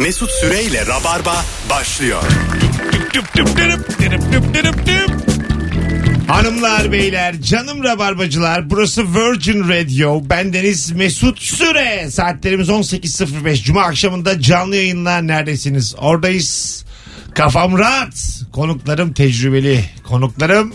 [0.00, 2.22] Mesut Süreyle Rabarba başlıyor.
[6.28, 10.30] Hanımlar beyler canım rabarbacılar burası Virgin Radio.
[10.30, 12.10] Bendeniz Mesut Süre.
[12.10, 15.94] Saatlerimiz 18.05 Cuma akşamında canlı yayınlar neredesiniz?
[15.98, 16.84] Oradayız.
[17.34, 18.42] Kafam rahat.
[18.52, 20.74] Konuklarım tecrübeli konuklarım.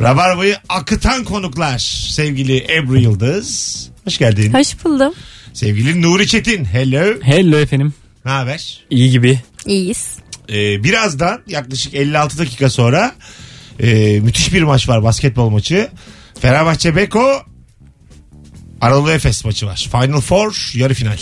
[0.00, 1.78] Rabarba'yı akıtan konuklar.
[2.10, 3.80] Sevgili Ebru Yıldız.
[4.04, 4.52] Hoş geldin.
[4.52, 5.14] Hoş buldum.
[5.52, 6.64] sevgili Nuri Çetin.
[6.64, 7.20] Hello.
[7.22, 7.94] Hello efendim.
[8.24, 9.40] Ne haber İyi gibi.
[9.66, 10.06] İyiyiz.
[10.48, 13.14] Ee, birazdan yaklaşık 56 dakika sonra
[13.80, 15.88] e, müthiş bir maç var basketbol maçı.
[16.40, 17.42] Fenerbahçe Beko
[18.80, 19.88] Anadolu Efes maçı var.
[19.92, 21.16] Final Four yarı final.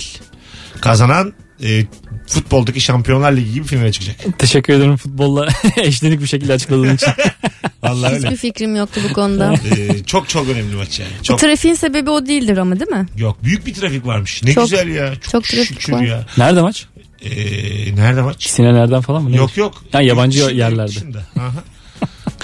[0.81, 1.33] Kazanan
[1.65, 1.85] e,
[2.27, 4.17] futboldaki Şampiyonlar Ligi gibi finale çıkacak.
[4.39, 7.09] Teşekkür ederim futbolla eşlenik bir şekilde açıkladığın için.
[7.83, 8.37] Vallahi Hiçbir öyle.
[8.37, 9.55] fikrim yoktu bu konoda.
[9.77, 11.11] Ee, çok çok önemli maç yani.
[11.23, 13.07] Çok Trafiğin sebebi o değildir ama değil mi?
[13.17, 14.43] yok büyük bir trafik varmış.
[14.43, 15.15] Ne Çok- güzel ya.
[15.15, 16.03] Çok, çok trafik şükür var.
[16.03, 16.27] ya.
[16.39, 16.87] Nerede maç?
[17.25, 18.47] Ee, nerede maç?
[18.49, 19.33] Sinelerden falan mı?
[19.33, 19.37] Ne?
[19.37, 19.85] Yok yok.
[19.93, 20.83] Ha, yabancı Yurt dışında, yerlerde.
[20.93, 21.19] Yurt dışında.
[21.39, 21.53] Aha.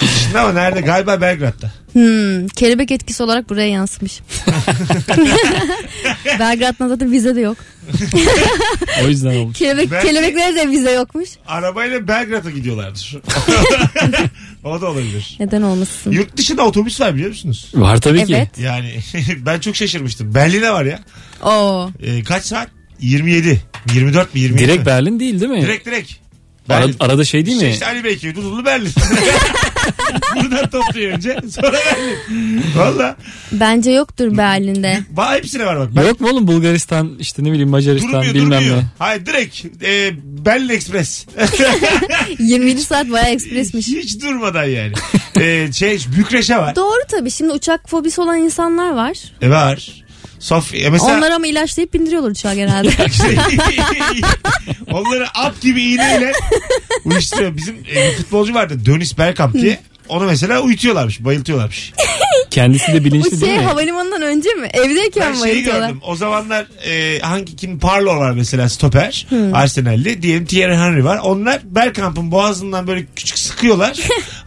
[0.01, 0.81] Yurt dışında ama nerede?
[0.81, 1.71] Galiba Belgrad'da.
[1.93, 4.19] Hmm, kelebek etkisi olarak buraya yansımış.
[6.39, 7.57] Belgrad'da zaten vize de yok.
[9.03, 9.57] O yüzden olmuş.
[9.57, 11.29] Kelebek, Belki- Kelebeklere de vize yokmuş.
[11.47, 13.17] Arabayla Belgrad'a gidiyorlardır.
[14.63, 15.35] o da olabilir.
[15.39, 16.11] Neden olmasın?
[16.11, 17.71] Yurt dışında otobüs var biliyor musunuz?
[17.75, 18.35] Var tabii ki.
[18.35, 18.59] Evet.
[18.59, 18.93] Yani
[19.45, 20.35] ben çok şaşırmıştım.
[20.35, 20.99] Berlin'e var ya.
[21.43, 21.89] Oo.
[22.01, 22.67] Ee, kaç saat?
[22.99, 23.61] 27.
[23.93, 24.85] 24 mi 27 Direkt mi?
[24.85, 25.61] Berlin değil değil mi?
[25.61, 26.11] Direkt direkt.
[26.69, 26.95] Ara- Berlin.
[26.99, 27.69] arada şey değil mi?
[27.69, 28.91] işte Ali Beyköy, Dudullu Berlin.
[30.35, 31.37] Buradan topluyor önce.
[31.51, 32.63] Sonra Berlin.
[32.75, 33.15] Valla.
[33.51, 34.99] Bence yoktur Berlin'de.
[35.09, 35.89] Ba hepsine var bak.
[35.95, 38.77] Ben Yok mu oğlum Bulgaristan işte ne bileyim Macaristan durmuyor bilmem durmuyor.
[38.77, 38.83] ne.
[38.99, 39.65] Hayır direkt.
[39.83, 41.25] E, Berlin Express.
[42.39, 43.87] 27 saat bayağı ekspresmiş.
[43.87, 44.93] Hiç durmadan yani.
[45.41, 46.75] e, şey Bükreş'e var.
[46.75, 47.31] Doğru tabii.
[47.31, 49.17] Şimdi uçak fobisi olan insanlar var.
[49.41, 50.03] E var.
[50.39, 52.89] Sofya mesela Onlar ama ilaçlayıp bindiriyorlar uçağa genelde.
[54.91, 56.31] Onları ap gibi iğneyle
[57.05, 57.57] uyuşturuyor.
[57.57, 59.79] Bizim e, bir futbolcu vardı Dönis Bergkamp diye.
[60.09, 61.93] Onu mesela uyutuyorlarmış, bayıltıyorlarmış.
[62.51, 63.65] Kendisi de Bu bilinçli şey değil mi?
[63.65, 64.67] havalimanından önce mi?
[64.73, 65.87] Evdeyken Ben mi şeyi bayıltıyorlar?
[65.87, 66.01] gördüm.
[66.07, 69.27] O zamanlar e, hangi kim Parlo var mesela stoper.
[69.53, 70.21] Arsenal'li.
[70.21, 71.17] Diyelim Thierry Henry var.
[71.23, 73.99] Onlar Bergkamp'ın boğazından böyle küçük sıkıyorlar.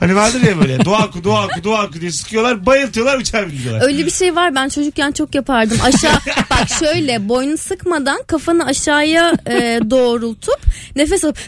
[0.03, 2.67] Hani vardır ya böyle duaku duaku duaku diye sıkıyorlar.
[2.67, 3.87] Bayıltıyorlar uçağa bindiriyorlar.
[3.87, 5.79] Öyle bir şey var ben çocukken çok yapardım.
[5.83, 6.13] Aşağı
[6.51, 10.61] bak şöyle boynunu sıkmadan kafanı aşağıya e, doğrultup
[10.97, 11.39] nefes alıp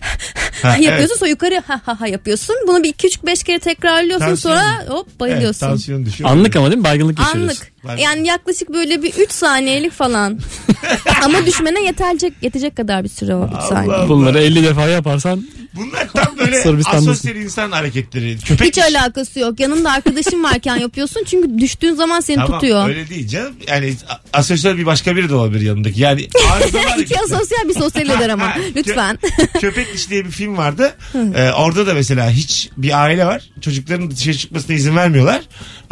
[0.62, 1.18] Ha, yapıyorsun evet.
[1.18, 2.56] sonra yukarı ha ha ha yapıyorsun.
[2.68, 5.66] Bunu bir iki üç beş kere tekrarlıyorsun Tansiyon- sonra hop Evet, bayılıyorsun.
[5.66, 6.30] tansiyon düşüyor.
[6.30, 6.84] Anlık ama değil mi?
[6.84, 7.64] Baygınlık geçiriyorsun.
[7.84, 8.00] Anlık.
[8.00, 10.38] Yani yaklaşık böyle bir 3 saniyelik falan.
[11.24, 13.92] Ama düşmene yetecek yetecek kadar bir süre o 3 saniye.
[13.94, 14.08] Allah.
[14.08, 15.44] Bunları 50 defa yaparsan
[15.76, 18.38] Bunlar tam böyle asosyal insan hareketleri.
[18.44, 19.60] Köpek Hiç alakası yok.
[19.60, 22.88] Yanında arkadaşın varken yapıyorsun çünkü düştüğün zaman seni Tamam tutuyor.
[22.88, 23.52] öyle değil canım.
[23.68, 23.94] Yani
[24.32, 26.00] asosyal bir başka biri de olabilir yanındaki.
[26.00, 26.20] Yani
[26.98, 29.18] İki asosyal bir sosyal eder ama lütfen.
[29.60, 30.96] Köpek Dişi diye bir film vardı.
[31.14, 33.42] Ee, orada da mesela hiç bir aile var.
[33.60, 35.40] Çocukların dışarı çıkmasına izin vermiyorlar.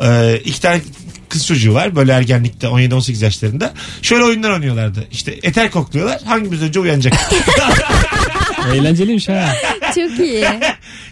[0.03, 0.81] Ee, iki tane
[1.29, 1.97] kız çocuğu var.
[1.97, 3.73] Böyle ergenlikte 17-18 yaşlarında.
[4.03, 5.05] Şöyle oyunlar oynuyorlardı.
[5.13, 6.21] İşte eter kokluyorlar.
[6.25, 7.15] Hangimiz önce uyanacak?
[8.75, 9.55] Eğlenceliymiş ha.
[9.95, 10.45] Çok iyi.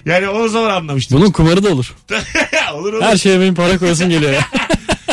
[0.07, 1.21] yani o zaman anlamıştım.
[1.21, 1.95] Bunun kumarı da olur.
[2.75, 3.03] olur olur.
[3.03, 4.41] Her şeye benim para koyasın geliyor ya.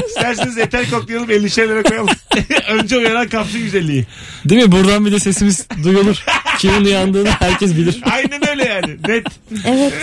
[0.08, 2.16] İsterseniz eter koklayalım 50 lira koyalım.
[2.70, 4.06] önce uyanan kapsın 150'yi.
[4.46, 4.72] Değil mi?
[4.72, 6.26] Buradan bir de sesimiz duyulur.
[6.59, 8.02] Kimin uyandığını herkes bilir.
[8.12, 8.97] Aynen öyle yani.
[9.08, 9.28] Net.
[9.66, 9.94] Evet.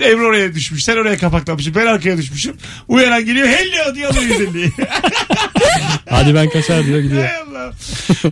[0.00, 0.84] Ee, Emre oraya düşmüş.
[0.84, 1.74] Sen oraya kapaklanmışsın.
[1.74, 2.56] Ben arkaya düşmüşüm.
[2.88, 3.48] Uyanan geliyor.
[3.48, 4.72] Hello diye alıyor 150'yi.
[6.10, 7.28] Hadi ben kaçar diyor gidiyor.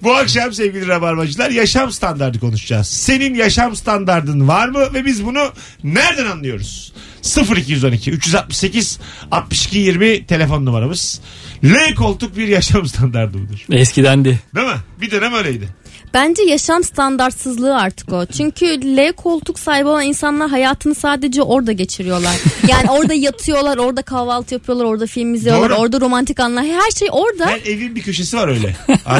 [0.02, 2.86] Bu akşam sevgili rabarbacılar yaşam standardı konuşacağız.
[2.86, 5.52] Senin yaşam standardın var mı ve biz bunu
[5.84, 6.92] nereden anlıyoruz?
[7.56, 8.98] 0212 368
[9.30, 11.20] 62 20 telefon numaramız.
[11.64, 13.66] L koltuk bir yaşam standardı mıdır?
[13.72, 14.40] Eskidendi.
[14.54, 14.76] Değil mi?
[15.00, 15.68] Bir dönem öyleydi.
[16.14, 18.26] Bence yaşam standartsızlığı artık o.
[18.26, 18.66] Çünkü
[18.96, 22.34] L koltuk sahibi olan insanlar hayatını sadece orada geçiriyorlar.
[22.68, 25.78] Yani orada yatıyorlar, orada kahvaltı yapıyorlar, orada film izliyorlar, Doğru.
[25.78, 26.64] orada romantik anlar.
[26.64, 27.46] Her şey orada.
[27.46, 28.76] Her evin bir köşesi var öyle.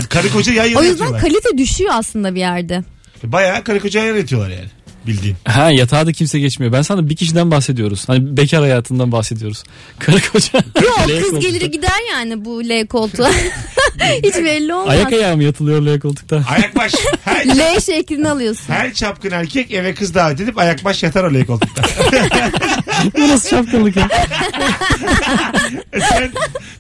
[0.09, 1.21] Karı koca yan yana O yüzden yatıyorlar.
[1.21, 2.83] kalite düşüyor aslında bir yerde.
[3.25, 4.69] Bayağı karı koca yan yana yatıyorlar yani.
[5.07, 5.37] Bildiğin.
[5.45, 6.73] Ha yatağa da kimse geçmiyor.
[6.73, 8.09] Ben sana bir kişiden bahsediyoruz.
[8.09, 9.65] Hani bekar hayatından bahsediyoruz.
[9.99, 10.59] Karı koca.
[10.83, 11.49] Yok kız koltukta.
[11.49, 13.31] gelir gider yani bu L koltuğa.
[14.23, 14.89] Hiç belli olmaz.
[14.89, 16.43] Ayak ayağı mı yatılıyor L koltukta?
[16.51, 16.93] Ayak baş.
[17.25, 18.73] Her, L şeklini alıyorsun.
[18.75, 21.83] her çapkın erkek eve kız davet edip ayak baş yatar o L koltukta.
[23.19, 24.09] Bu nasıl şapkınlık ya?
[26.01, 26.33] sen,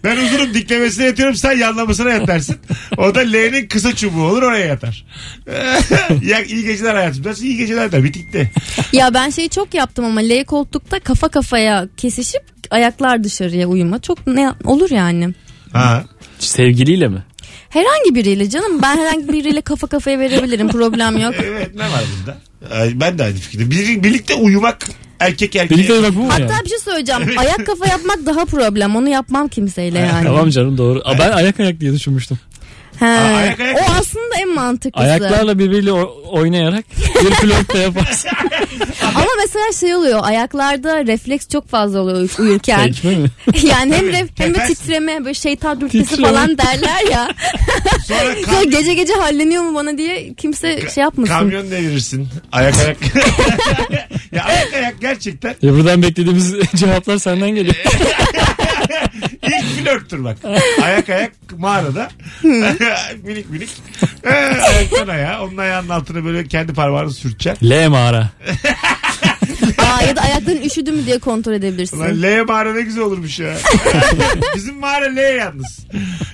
[0.05, 2.57] ben uzurum diklemesine yatıyorum sen yanlamasına yatarsın.
[2.97, 5.07] O da L'nin kısa çubuğu olur oraya yatar.
[6.23, 7.25] ya iyi geceler hayatım.
[7.25, 8.51] Nasıl iyi geceler der bitikte.
[8.93, 13.99] Ya ben şeyi çok yaptım ama L koltukta kafa kafaya kesişip ayaklar dışarıya uyuma.
[13.99, 15.35] Çok ne olur yani.
[15.73, 16.05] Ha.
[16.39, 17.23] Sevgiliyle mi?
[17.69, 18.83] Herhangi biriyle canım.
[18.83, 20.69] Ben herhangi biriyle kafa kafaya verebilirim.
[20.69, 21.35] Problem yok.
[21.43, 22.39] Evet ne var bunda?
[22.73, 23.71] Ay, Ben de aynı fikirde.
[23.71, 24.87] Bir, birlikte uyumak
[25.21, 25.75] erkek erkeğe.
[25.79, 26.43] Birlikte bak bu mu yani?
[26.53, 27.23] Hatta bir şey söyleyeceğim.
[27.39, 28.97] Ayak kafa yapmak daha problem.
[28.97, 30.25] Onu yapmam kimseyle yani.
[30.25, 31.03] Tamam canım doğru.
[31.05, 32.39] Aa, ben ayak ayak diye düşünmüştüm.
[32.99, 33.07] He.
[33.07, 33.77] Aa, ayak ayak.
[33.77, 35.07] O aslında en mantıklısı.
[35.07, 36.85] Ayaklarla birbiriyle o- oynayarak
[37.25, 38.31] bir flört de yaparsın.
[39.15, 40.21] Ama mesela şey oluyor.
[40.23, 42.93] Ayaklarda refleks çok fazla oluyor uy- uyurken.
[42.93, 43.29] Tekme mi?
[43.63, 46.29] yani hem ref, hem de titreme böyle şeytan Titreme.
[46.29, 47.29] falan derler ya.
[48.07, 51.33] Sonra kam- gece gece halleniyor mu bana diye kimse şey yapmasın.
[51.35, 52.29] kamyon devirirsin.
[52.53, 52.97] Ayak ayak.
[54.33, 57.75] ya ayak ayak gerçekten Ya buradan beklediğimiz cevaplar senden geliyor.
[59.47, 60.37] İlk flörttür bak.
[60.83, 62.09] Ayak ayak mağarada.
[63.23, 63.71] minik minik.
[64.25, 64.31] Ee,
[64.61, 65.43] ayaktan ayağa.
[65.45, 67.71] Onun ayağının altına böyle kendi parmağını sürteceksin.
[67.71, 68.29] L mağara.
[69.79, 71.97] Aa, ya da ayakların üşüdü mü diye kontrol edebilirsin.
[71.97, 73.55] Ulan L mağara ne güzel olurmuş ya.
[74.57, 75.87] Bizim mağara L yalnız.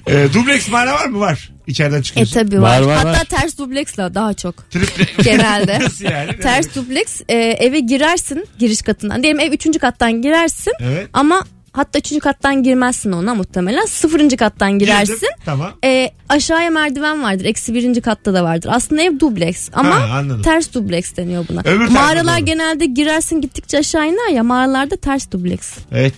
[0.06, 1.20] Ee, dubleks mağara var mı?
[1.20, 1.50] Var.
[1.66, 2.34] İçeriden E çıkıyorsun.
[2.34, 2.80] tabi var.
[2.80, 3.24] Var, var, Hatta var.
[3.24, 4.70] ters dubleksle daha çok.
[4.70, 5.22] Triple.
[5.22, 5.80] Genelde.
[5.80, 6.38] Nasıl yani?
[6.38, 9.22] Ters dubleks e, eve girersin giriş katından.
[9.22, 11.08] Diyelim ev üçüncü kattan girersin Evet.
[11.12, 13.84] ama hatta üçüncü kattan girmezsin ona muhtemelen.
[13.86, 15.14] Sıfırıncı kattan girersin.
[15.14, 15.28] Girdim.
[15.44, 15.72] Tamam.
[15.84, 17.44] E, aşağıya merdiven vardır.
[17.44, 18.70] Eksi birinci katta da vardır.
[18.72, 20.42] Aslında ev dubleks ama Ha, anladım.
[20.42, 21.60] ters dubleks deniyor buna.
[21.64, 22.44] Öbür Mağaralar doğru.
[22.46, 25.72] genelde girersin gittikçe aşağı iner ya mağaralarda ters dubleks.
[25.92, 26.14] Evet.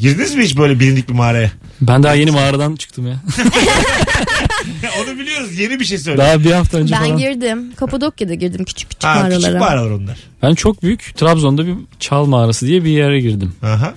[0.00, 1.50] Girdiniz mi hiç böyle bilindik bir mağaraya?
[1.80, 3.16] Ben daha yeni mağaradan çıktım ya.
[5.02, 5.58] Onu biliyoruz.
[5.58, 6.18] Yeni bir şey söyle.
[6.18, 7.18] Daha bir hafta önce Ben falan.
[7.18, 7.72] girdim.
[7.76, 9.38] Kapadokya'da girdim küçük küçük Ha, mağaralara.
[9.38, 10.18] küçük mağaralar onlar.
[10.42, 13.52] Ben çok büyük Trabzon'da bir çal mağarası diye bir yere girdim.
[13.62, 13.94] Aha.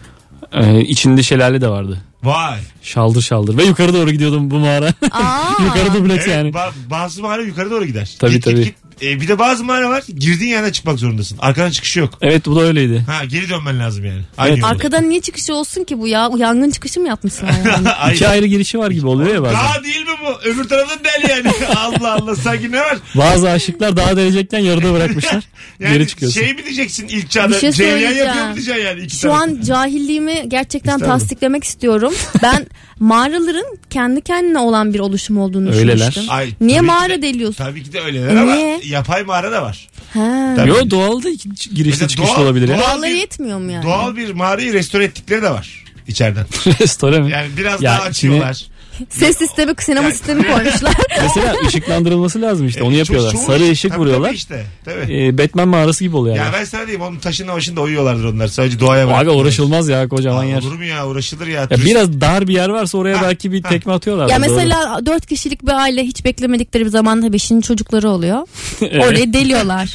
[0.54, 1.98] Ee, içinde şelale de vardı.
[2.24, 2.60] Vay.
[2.82, 3.58] Şaldır şaldır.
[3.58, 4.94] Ve yukarı doğru gidiyordum bu mağara.
[5.12, 6.50] Aa, yukarı dubleks Evet, yani.
[6.50, 8.16] ba- bazı mağara yukarı doğru gider.
[8.20, 8.64] Tabii, Git, git, tabii.
[8.64, 8.76] git.
[9.02, 10.04] E, bir de bazı mağara var.
[10.18, 11.38] Girdiğin yerden çıkmak zorundasın.
[11.42, 12.14] Arkadan çıkışı yok.
[12.22, 13.00] Evet bu da öyleydi.
[13.08, 14.22] Ha geri dönmen lazım yani.
[14.38, 14.62] Aynı Evet.
[14.62, 14.72] yolda.
[14.72, 16.30] Arkadan niye çıkışı olsun ki bu ya?
[16.38, 17.90] Yangın çıkışı mı yapmışlar yani?
[18.00, 19.60] Ay, İki ayrı girişi var gibi oluyor ya bazen.
[19.80, 20.50] Dağ değil mi bu?
[20.50, 21.52] Öbür tarafın del yani.
[21.76, 22.98] Allah Allah sanki ne var?
[23.16, 25.44] Bazı aşıklar dağa delecekken yarıda bırakmışlar.
[25.80, 26.42] Yani Geri çıkıyorsun.
[26.42, 27.50] şey mi diyeceksin ilk çağda?
[27.50, 28.28] Bir şey Cereyan söyleyeceğim.
[28.28, 29.42] yapıyor mu diyeceksin yani iki Şu taraf?
[29.42, 31.20] an cahilliğimi gerçekten Estağfurullah.
[31.20, 32.14] tasdiklemek istiyorum.
[32.44, 32.68] Ben
[33.00, 35.96] mağaraların kendi kendine olan bir oluşum olduğunu Öyleler.
[35.98, 36.24] düşünmüştüm.
[36.30, 37.64] Ay, Niye tabii ki mağara de- deliyorsun?
[37.64, 38.80] Tabii ki de öyleler E ama niye?
[38.90, 39.88] Yapay mağara da var.
[40.14, 40.54] Ha.
[40.56, 40.70] Tabii.
[40.70, 42.78] Yo doğal da girişte Mesela çıkışta doğal- olabilir ya.
[42.78, 43.84] doğal- Doğalları bir- yetmiyor mu yani?
[43.86, 46.46] Doğal bir mağarayı restore ettikleri de var içeriden.
[46.82, 47.32] Restore mi?
[47.32, 48.66] Yani biraz Ya daha içine- açıyorlar.
[49.10, 50.94] Ses sistemi, sinema Ya- sistemi koymuşlar.
[51.24, 53.32] Mesela ışıklandırılması lazım işte onu yapıyorlar.
[53.32, 54.28] çoğu- Sarı ışık tabii, vuruyorlar.
[54.28, 54.64] Tabii işte.
[54.86, 55.26] Tabii.
[55.28, 56.54] Ee, Batman mağarası gibi oluyor Ya yani.
[56.54, 58.48] ben sana diyeyim onun taşında başında uyuyorlardır onlar.
[58.48, 59.42] Sadece doğaya bırakıyorlar.
[59.42, 60.62] uğraşılmaz ya kocaman Aa, yer.
[60.62, 61.60] Olur mu ya uğraşılır ya.
[61.62, 63.70] Ya Turist- biraz dar bir yer varsa oraya Ha, belki bir ha.
[63.70, 64.30] tekme atıyorlar.
[64.30, 68.40] ya mesela dört kişilik bir aile hiç beklemedikleri bir zamanda beşinci çocukları oluyor.
[68.82, 69.04] Evet.
[69.06, 69.94] Orayı deliyorlar.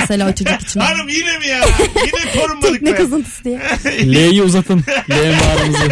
[0.00, 0.80] mesela o çocuk için.
[0.80, 1.60] Hanım yine mi ya?
[2.06, 2.96] Yine korunmadık Tekne be.
[2.96, 3.60] kazıntısı diye.
[4.02, 4.84] L'yi uzatın.
[5.10, 5.88] L mağaramızı.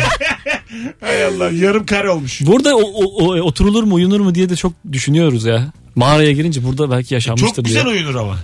[1.00, 2.40] Hay Allah yarım kare olmuş.
[2.46, 5.66] Burada o, o- o- oturulur mu uyunur mu diye de çok düşünüyoruz ya.
[5.94, 7.94] Mağaraya girince burada belki yaşanmıştır Çok güzel diye.
[7.94, 8.36] uyunur ama.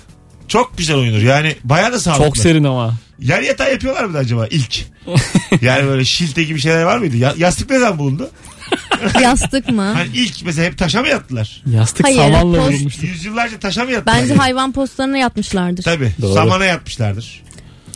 [0.48, 1.18] Çok güzel uyunur.
[1.22, 2.24] Yani bayağı da sağlıklı.
[2.24, 2.94] Çok serin ama.
[3.20, 4.84] Yer yatağı yapıyorlar mı acaba ilk?
[5.62, 7.16] yani böyle şilte gibi şeyler var mıydı?
[7.16, 8.30] Ya, yastık ne zaman bulundu?
[9.22, 9.82] Yastık mı?
[9.82, 11.62] Hani ilk mesela hep taşa mı yattılar?
[11.66, 13.02] Yastık Hayır, samanla post-.
[13.02, 14.16] Yüzyıllarca taşa mı yattılar?
[14.22, 15.82] Bence hayvan postlarına yatmışlardır.
[15.82, 16.12] Tabii.
[16.22, 16.34] Doğru.
[16.34, 17.42] Samana yatmışlardır.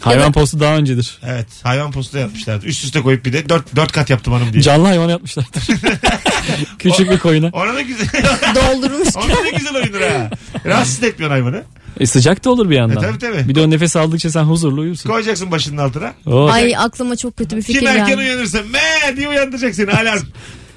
[0.00, 1.18] Hayvan postu daha öncedir.
[1.26, 1.46] Evet.
[1.62, 2.66] Hayvan postu yatmışlardır.
[2.66, 4.62] Üst üste koyup bir de dört, dört kat yaptım hanım diye.
[4.62, 5.62] Canlı hayvan yapmışlardır.
[6.78, 7.50] Küçük bir koyuna.
[7.52, 8.08] Ona da güzel.
[8.54, 9.08] Doldurmuş.
[9.16, 10.30] Ona da güzel oyunur ha.
[10.66, 11.62] Rahatsız etmiyorsun hayvanı.
[12.00, 12.96] E sıcak da olur bir yandan.
[12.96, 13.48] E, tabii, tabii.
[13.48, 15.10] Bir de o nefes aldıkça sen huzurlu uyursun.
[15.10, 16.12] Koyacaksın başının altına.
[16.26, 16.52] Oh.
[16.52, 18.18] Ay aklıma çok kötü bir fikir Kim erken geldi.
[18.18, 20.20] uyanırsa me diye uyandıracak seni alarm.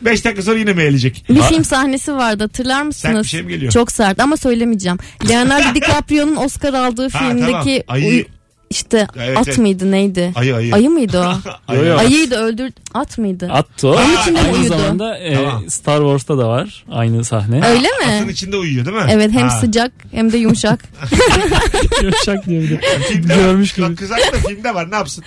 [0.02, 1.26] Beş dakika sonra yine meylecek.
[1.30, 3.14] Bir film sahnesi vardı hatırlar mısınız?
[3.16, 3.72] Sert bir şey mi geliyor?
[3.72, 4.98] Çok sert ama söylemeyeceğim.
[5.30, 7.66] Leonardo DiCaprio'nun Oscar aldığı Ha, filmdeki tamam.
[7.88, 8.26] Ayı-
[8.72, 9.58] işte Evet, at evet.
[9.58, 10.32] mıydı neydi?
[10.36, 10.90] Ayı ayı.
[10.90, 11.34] mıydı o?
[11.68, 11.80] Ayı.
[11.80, 11.98] Yo, yo.
[11.98, 13.50] Ayıydı öldür at mıydı?
[13.52, 13.88] At o.
[13.92, 14.68] Onun içinde Aynı uyudu?
[14.68, 15.70] zamanda e, Tamam.
[15.70, 17.56] Star Wars'ta da var aynı sahne.
[17.68, 18.32] Öyle Atın mi?
[18.32, 19.04] içinde uyuyor değil mi?
[19.10, 19.60] Evet hem Ha.
[19.60, 20.84] sıcak hem de yumuşak.
[22.02, 22.80] Yumuşak diye bir de.
[23.10, 23.88] Filmde Görmüş var.
[23.88, 23.96] gibi.
[23.96, 25.24] Kızak da filmde var ne yapsın?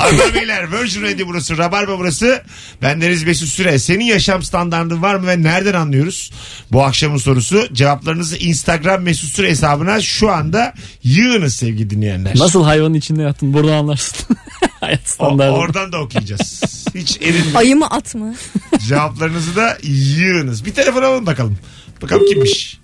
[0.00, 1.58] Arda Beyler Virgin Radio burası.
[1.58, 2.42] Rabarba burası.
[2.82, 3.78] Ben Deniz Mesut Süre.
[3.78, 6.30] Senin yaşam standartın var mı ve nereden anlıyoruz?
[6.72, 7.74] Bu akşamın sorusu.
[7.74, 12.38] Cevaplarınızı Instagram Mesut Süre hesabına şu anda yığınız sevgili dinleyenler.
[12.38, 14.36] Nasıl hayvanın içinde yattın buradan anlarsın.
[14.80, 15.52] Hayat O- standartı.
[15.52, 16.62] oradan da okuyacağız.
[16.94, 17.54] Hiç erinmeyin.
[17.54, 18.34] Ayı mı at mı?
[18.88, 20.64] Cevaplarınızı da yığınız.
[20.64, 21.58] Bir telefon alalım bakalım.
[22.02, 22.80] Bakalım kimmiş?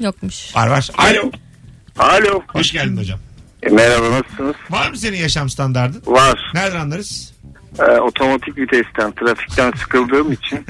[0.00, 0.56] Yokmuş.
[0.56, 0.90] Var var.
[0.98, 1.30] Alo.
[1.98, 2.42] Alo.
[2.48, 3.18] Hoş geldin hocam.
[3.62, 4.54] E, merhaba nasılsınız?
[4.70, 6.02] Var mı senin yaşam standardın?
[6.06, 6.38] Var.
[6.54, 7.32] Nereden anlarız?
[7.78, 10.58] Ee, otomatik vitesten trafikten sıkıldığım için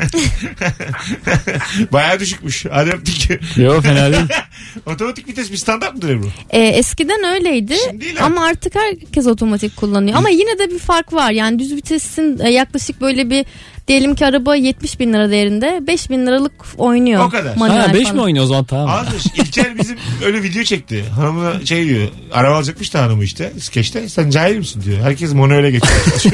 [1.93, 2.67] Baya düşükmüş.
[2.71, 3.57] Hadi öptük.
[3.57, 4.27] Yok fena değil.
[4.87, 6.27] Otomatik vites bir standart mıdır Ebru?
[6.51, 10.17] Ee, eskiden öyleydi Şimdi değil ama artık herkes otomatik kullanıyor.
[10.19, 11.31] Ama yine de bir fark var.
[11.31, 13.47] Yani düz vitesin e, yaklaşık böyle bir
[13.89, 17.25] diyelim ki araba 70 bin lira değerinde 5 bin liralık oynuyor.
[17.25, 17.57] O kadar.
[17.57, 18.17] manuel Ha 5 falan.
[18.17, 18.89] mi oynuyor o zaman tamam.
[18.89, 19.27] Azmış.
[19.27, 21.05] İlker bizim öyle video çekti.
[21.09, 22.09] Hanımına şey diyor.
[22.33, 23.53] Araba alacakmış da hanımı işte.
[23.61, 24.09] Skeçte.
[24.09, 24.99] Sen cahil misin diyor.
[25.01, 25.97] Herkes manuele geçiyor.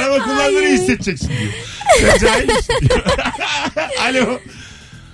[0.00, 1.52] Araba kullandığını hissedeceksin diyor.
[2.00, 3.04] Sen cahil misin diyor.
[4.26, 4.38] Alo.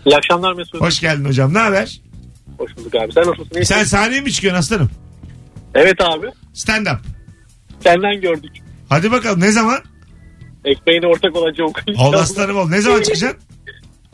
[0.06, 0.80] İyi akşamlar Mesut.
[0.80, 1.54] Hoş geldin hocam.
[1.54, 2.00] Ne haber?
[2.58, 3.12] Hoş bulduk abi.
[3.12, 3.54] Sen nasılsın?
[3.54, 3.74] İyisin?
[3.74, 4.90] Sen sahneye mi çıkıyorsun aslanım?
[5.74, 6.26] Evet abi.
[6.52, 6.98] Stand up.
[7.84, 8.50] Senden gördük.
[8.88, 9.78] Hadi bakalım ne zaman?
[10.64, 11.98] Ekmeğine ortak olacak okuyun.
[11.98, 12.68] Ol aslanım ol.
[12.68, 13.38] Ne zaman çıkacaksın?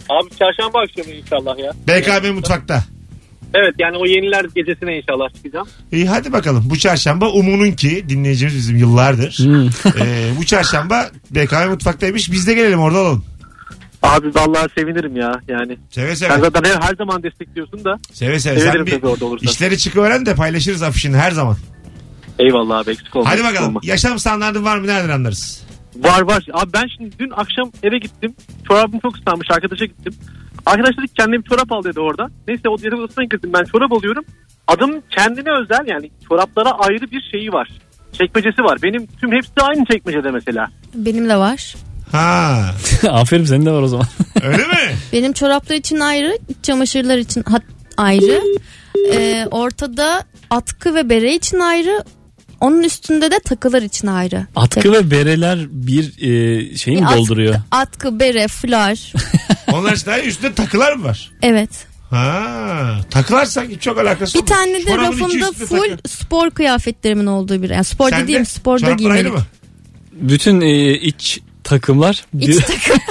[0.08, 1.72] Abi çarşamba akşamı inşallah ya.
[1.88, 2.84] BKM mutfakta.
[3.54, 5.68] Evet yani o yeniler gecesine inşallah çıkacağım.
[5.92, 6.64] İyi hadi bakalım.
[6.70, 9.38] Bu çarşamba Umu'nun ki dinleyicimiz bizim yıllardır.
[9.38, 9.68] Hmm.
[10.02, 12.32] Ee, bu çarşamba BKM mutfaktaymış.
[12.32, 13.24] Biz de gelelim orada olalım.
[14.02, 15.78] Abi vallahi sevinirim ya yani.
[15.90, 16.40] Seve Sen seve.
[16.40, 17.98] zaten her, her zaman destekliyorsun da.
[18.12, 18.60] Seve seve.
[18.60, 19.48] Sen bir orada olursan.
[19.48, 21.56] işleri çıkıveren de paylaşırız afişini her zaman.
[22.38, 23.30] Eyvallah abi eksik olma.
[23.30, 23.68] Hadi bakalım.
[23.68, 23.80] olma.
[23.82, 24.86] Yaşam standartın var mı?
[24.86, 25.67] Nereden anlarız?
[25.98, 26.46] Var var.
[26.52, 28.34] Abi ben şimdi dün akşam eve gittim.
[28.68, 29.50] Çorabım çok ıslanmış.
[29.50, 30.14] Arkadaşa gittim.
[30.66, 32.28] Arkadaş dedi kendine bir çorap al dedi orada.
[32.48, 33.50] Neyse o yatak odasına girdim.
[33.54, 34.24] Ben çorap alıyorum.
[34.66, 37.68] Adım kendine özel yani çoraplara ayrı bir şeyi var.
[38.12, 38.78] Çekmecesi var.
[38.82, 40.68] Benim tüm hepsi aynı çekmecede mesela.
[40.94, 41.74] Benim de var.
[42.12, 42.64] Ha.
[43.10, 44.06] Aferin senin de var o zaman.
[44.42, 44.96] Öyle mi?
[45.12, 47.62] Benim çoraplar için ayrı, iç çamaşırlar için hat-
[47.96, 48.40] ayrı.
[49.12, 52.04] Ee, ortada atkı ve bere için ayrı.
[52.60, 54.46] Onun üstünde de takılar için ayrı.
[54.56, 57.54] Atkı ve bereler bir e, şeyi mi At- dolduruyor?
[57.70, 59.12] Atkı, bere, fular.
[59.72, 61.30] Onlar işte üstünde takılar mı var?
[61.42, 61.70] evet.
[62.10, 63.00] Ha.
[63.10, 64.50] Takılar sanki çok alakası Bir olmaz.
[64.58, 66.08] tane de Çorabın iki rafımda üstünde full takı.
[66.08, 67.70] spor kıyafetlerimin olduğu bir.
[67.70, 69.32] Yani spor Sende dediğim sporda çoraplar ayrı giymelik.
[69.32, 69.44] mı?
[70.12, 72.96] Bütün e, iç takımlar İç takım.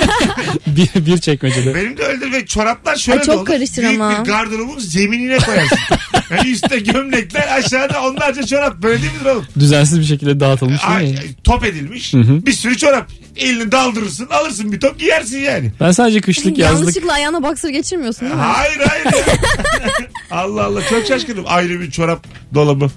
[0.96, 1.76] bir, bir çekmecede.
[1.76, 3.46] Benim de öyledir ve çoraplar şöyle Ay, de çok olur.
[3.46, 4.20] karışır Büyük ama.
[4.20, 5.78] bir gardırobun zeminine koyarsın.
[6.32, 8.82] yani üstte gömlekler aşağıda onlarca çorap.
[8.84, 9.46] Böyle değil midir oğlum?
[9.60, 11.20] Düzensiz bir şekilde dağıtılmış değil mi?
[11.44, 12.14] top edilmiş.
[12.14, 12.46] hı.
[12.46, 13.12] Bir sürü çorap.
[13.36, 15.72] Elini daldırırsın alırsın bir top giyersin yani.
[15.80, 18.42] Ben sadece kışlık yazlık Yanlışlıkla ayağına boxer geçirmiyorsun değil mi?
[18.42, 19.06] Hayır hayır.
[20.32, 21.44] Allah Allah çok şaşkınım.
[21.48, 22.90] Ayrı bir çorap dolabı.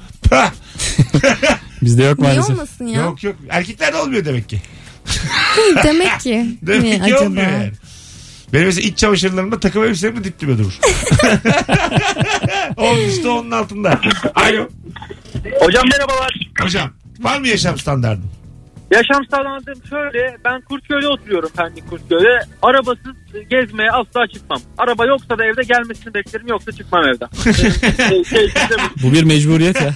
[1.83, 2.50] Bizde yok Niye maalesef.
[2.57, 3.00] olmasın ya?
[3.00, 3.37] Yok yok.
[3.50, 4.62] Erkeklerde olmuyor demek ki.
[5.85, 6.47] Demek ki.
[6.62, 7.21] Demek Niye ki acaba?
[7.21, 7.71] olmuyor yani.
[8.52, 10.79] Benim mesela iç çamaşırlarımda takım elbiselerim de dip dibe durur.
[12.76, 14.00] onun üstü onun altında.
[14.35, 14.69] Alo.
[15.61, 16.31] Hocam merhabalar.
[16.61, 16.90] Hocam
[17.21, 18.25] var mı yaşam standartın?
[18.90, 20.37] Yaşam standartım şöyle.
[20.45, 22.40] Ben Kurtköy'de oturuyorum Pendik Kurtköy'de.
[22.62, 23.17] Arabasız
[23.51, 24.61] gezmeye asla çıkmam.
[24.79, 27.29] Araba yoksa da evde gelmesini beklerim yoksa çıkmam evden.
[27.45, 28.51] Şey, şey, şey,
[29.03, 29.95] Bu bir mecburiyet ya.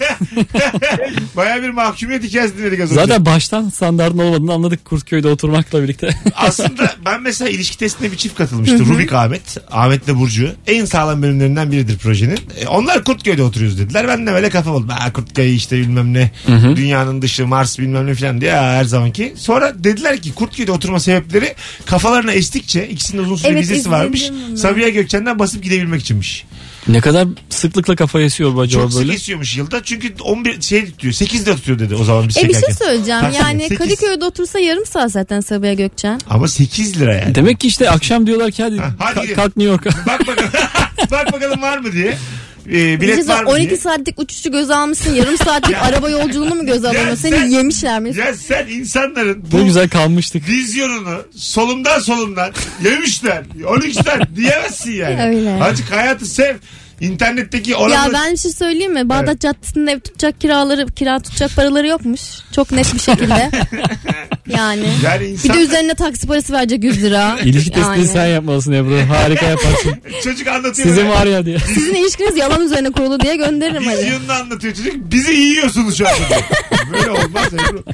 [1.37, 3.01] Baya bir mahkumiyet hikayesi dinledik az önce.
[3.01, 6.11] Zaten baştan standartın olmadığını anladık Kurtköy'de oturmakla birlikte.
[6.35, 8.79] Aslında ben mesela ilişki testine bir çift katılmıştı.
[8.79, 9.59] Rubik Ahmet.
[9.71, 10.51] Ahmet'le Burcu.
[10.67, 12.39] En sağlam bölümlerinden biridir projenin.
[12.61, 14.09] E, onlar Kurtköy'de oturuyoruz dediler.
[14.09, 14.89] Ben de böyle kafa oldum.
[14.89, 16.31] Ha, Kurtköy işte bilmem ne.
[16.77, 19.35] Dünyanın dışı Mars bilmem ne falan diye her zamanki.
[19.37, 21.55] Sonra dediler ki Kurtköy'de oturma sebepleri
[21.87, 24.31] kafalarına estikçe ikisinin uzun süre Evet, vizesi izledim varmış.
[24.57, 26.45] Sabiha Gökçen'den basıp gidebilmek içinmiş.
[26.89, 29.13] ne kadar sıklıkla kafa esiyor bu acaba Çok sık böyle?
[29.15, 29.83] esiyormuş yılda.
[29.85, 31.15] Çünkü 11 şey tutuyor.
[31.15, 33.21] 8 de tutuyor dedi o zaman biz E bir şey söyleyeceğim.
[33.21, 33.43] Takside.
[33.45, 33.79] Yani Sekiz.
[33.79, 36.21] Kadıköy'de otursa yarım saat zaten Sabiha Gökçen.
[36.31, 37.35] Ama 8 lira yani.
[37.35, 39.91] Demek ki işte akşam diyorlar ki hadi, Ha, hadi kalk New York'a.
[40.07, 40.51] Bak bakalım.
[41.11, 42.19] Bak bakalım var mı diye.
[42.67, 43.77] Ee, Bir şey bilet var mı 12 diye.
[43.81, 45.15] saatlik uçuşu göze almışsın.
[45.15, 47.15] Yarım saatlik araba yolculuğunu mu göze alıyorsun?
[47.15, 48.17] sen- Seni yemişler mi?
[48.17, 50.49] Ya sen insanların Ne bu güzel kalmıştık.
[50.49, 52.53] vizyonunu solumdan solumdan
[52.85, 53.43] yemişler.
[53.65, 55.23] 12'den diyemezsin yani.
[55.37, 55.65] Öyle.
[55.65, 56.57] Azıcık hayatı sev.
[57.01, 58.13] İnternetteki Ya oranı...
[58.13, 59.09] ben bir şey söyleyeyim mi?
[59.09, 62.21] Bağdat Caddesi'nde ev tutacak kiraları, kira tutacak paraları yokmuş.
[62.53, 63.51] Çok net bir şekilde.
[64.49, 64.87] yani.
[65.05, 65.57] Yani Bir insan...
[65.57, 67.39] de üzerine taksi parası verecek 100 lira.
[67.45, 68.09] İlişki testini Yani.
[68.09, 69.01] sen yapmalısın Ebru.
[69.09, 69.95] Harika yaparsın.
[70.25, 70.89] Çocuk anlatıyor.
[70.89, 71.59] Sizin var ya diye.
[71.75, 73.99] Sizin ilişkiniz yalan üzerine kurulu diye gönderirim hadi.
[73.99, 74.95] Vizyonunu anlatıyor çocuk.
[74.97, 76.41] Bizi yiyorsunuz şu anda.
[76.93, 77.85] Böyle olmaz Ebru.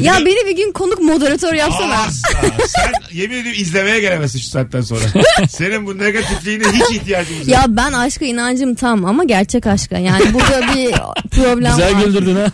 [0.00, 1.94] Ya beni bir gün konuk moderatör yapsana.
[1.94, 2.40] Asla.
[2.66, 5.00] Sen yemin ediyorum izlemeye gelemezsin şu saatten sonra.
[5.50, 7.56] Senin bu negatifliğine hiç ihtiyacımız yok.
[7.58, 9.98] Ya ben aşka inancım tam ama gerçek aşka.
[9.98, 10.90] Yani burada bir
[11.30, 12.02] problem Güzel var.
[12.04, 12.46] güldürdün ha.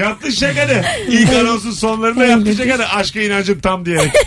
[0.00, 0.82] Yaptın şakanı.
[1.08, 2.88] İlk anonsun sonlarında yaptın şakanı.
[2.88, 4.12] Aşka inancım tam diyerek.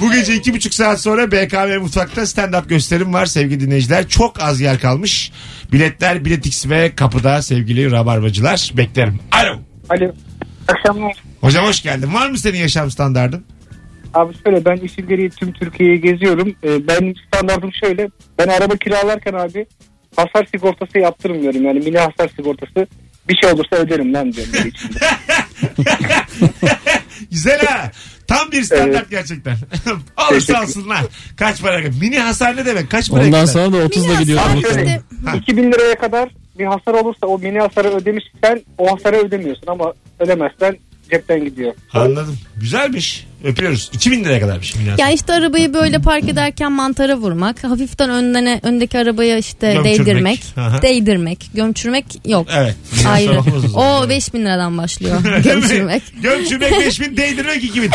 [0.00, 4.08] Bu gece iki buçuk saat sonra BKM Mutfak'ta stand-up gösterim var sevgili dinleyiciler.
[4.08, 5.32] Çok az yer kalmış.
[5.72, 8.70] Biletler Biletix ve kapıda sevgili rabarbacılar.
[8.76, 9.18] Beklerim.
[9.32, 9.60] Alo.
[9.90, 10.12] Alo.
[10.68, 11.12] Akşamlar.
[11.40, 12.14] Hocam hoş geldin.
[12.14, 13.44] Var mı senin yaşam standardın?
[14.14, 16.54] Abi şöyle ben işim gereği tüm Türkiye'yi geziyorum.
[16.64, 18.08] Ee, ben standartım şöyle.
[18.38, 19.66] Ben araba kiralarken abi
[20.16, 21.64] hasar sigortası yaptırmıyorum.
[21.64, 22.86] Yani mini hasar sigortası.
[23.28, 24.98] Bir şey olursa öderim lan diyorum böyle içimde.
[27.30, 27.90] Güzel ha.
[28.26, 29.52] Tam bir standart gerçekten.
[30.16, 31.02] Olursa Teşekkür- alsınlar.
[31.36, 31.78] Kaç para?
[32.00, 32.90] Mini hasar ne demek?
[32.90, 33.20] Kaç para?
[33.20, 33.46] Ondan gider?
[33.52, 34.40] sonra da 30 da gidiyor.
[34.46, 34.84] Abi muhtemelen.
[34.86, 35.36] işte- Ha.
[35.36, 36.28] 2000 liraya kadar
[36.58, 40.76] bir hasar olursa o mini hasarı ödemişsen o hasarı ödemiyorsun ama ödemezsen
[41.14, 41.72] cepten gidiyor.
[41.92, 42.38] Anladım.
[42.56, 43.26] Güzelmiş.
[43.44, 43.90] Öpüyoruz.
[43.92, 44.98] 2000 liraya kadarmış hasar.
[44.98, 49.98] Ya işte arabayı böyle park ederken mantara vurmak, hafiften öndene öndeki arabaya işte Gömçürmek.
[50.06, 50.82] değdirmek, Aha.
[50.82, 52.48] değdirmek, gömçürmek yok.
[52.56, 52.76] Evet.
[53.08, 53.40] Ayrı.
[53.74, 55.20] O 5000 liradan başlıyor.
[55.44, 56.02] Gömçürmek.
[56.22, 57.90] Gömçürmek 5000 değdirmek 2000.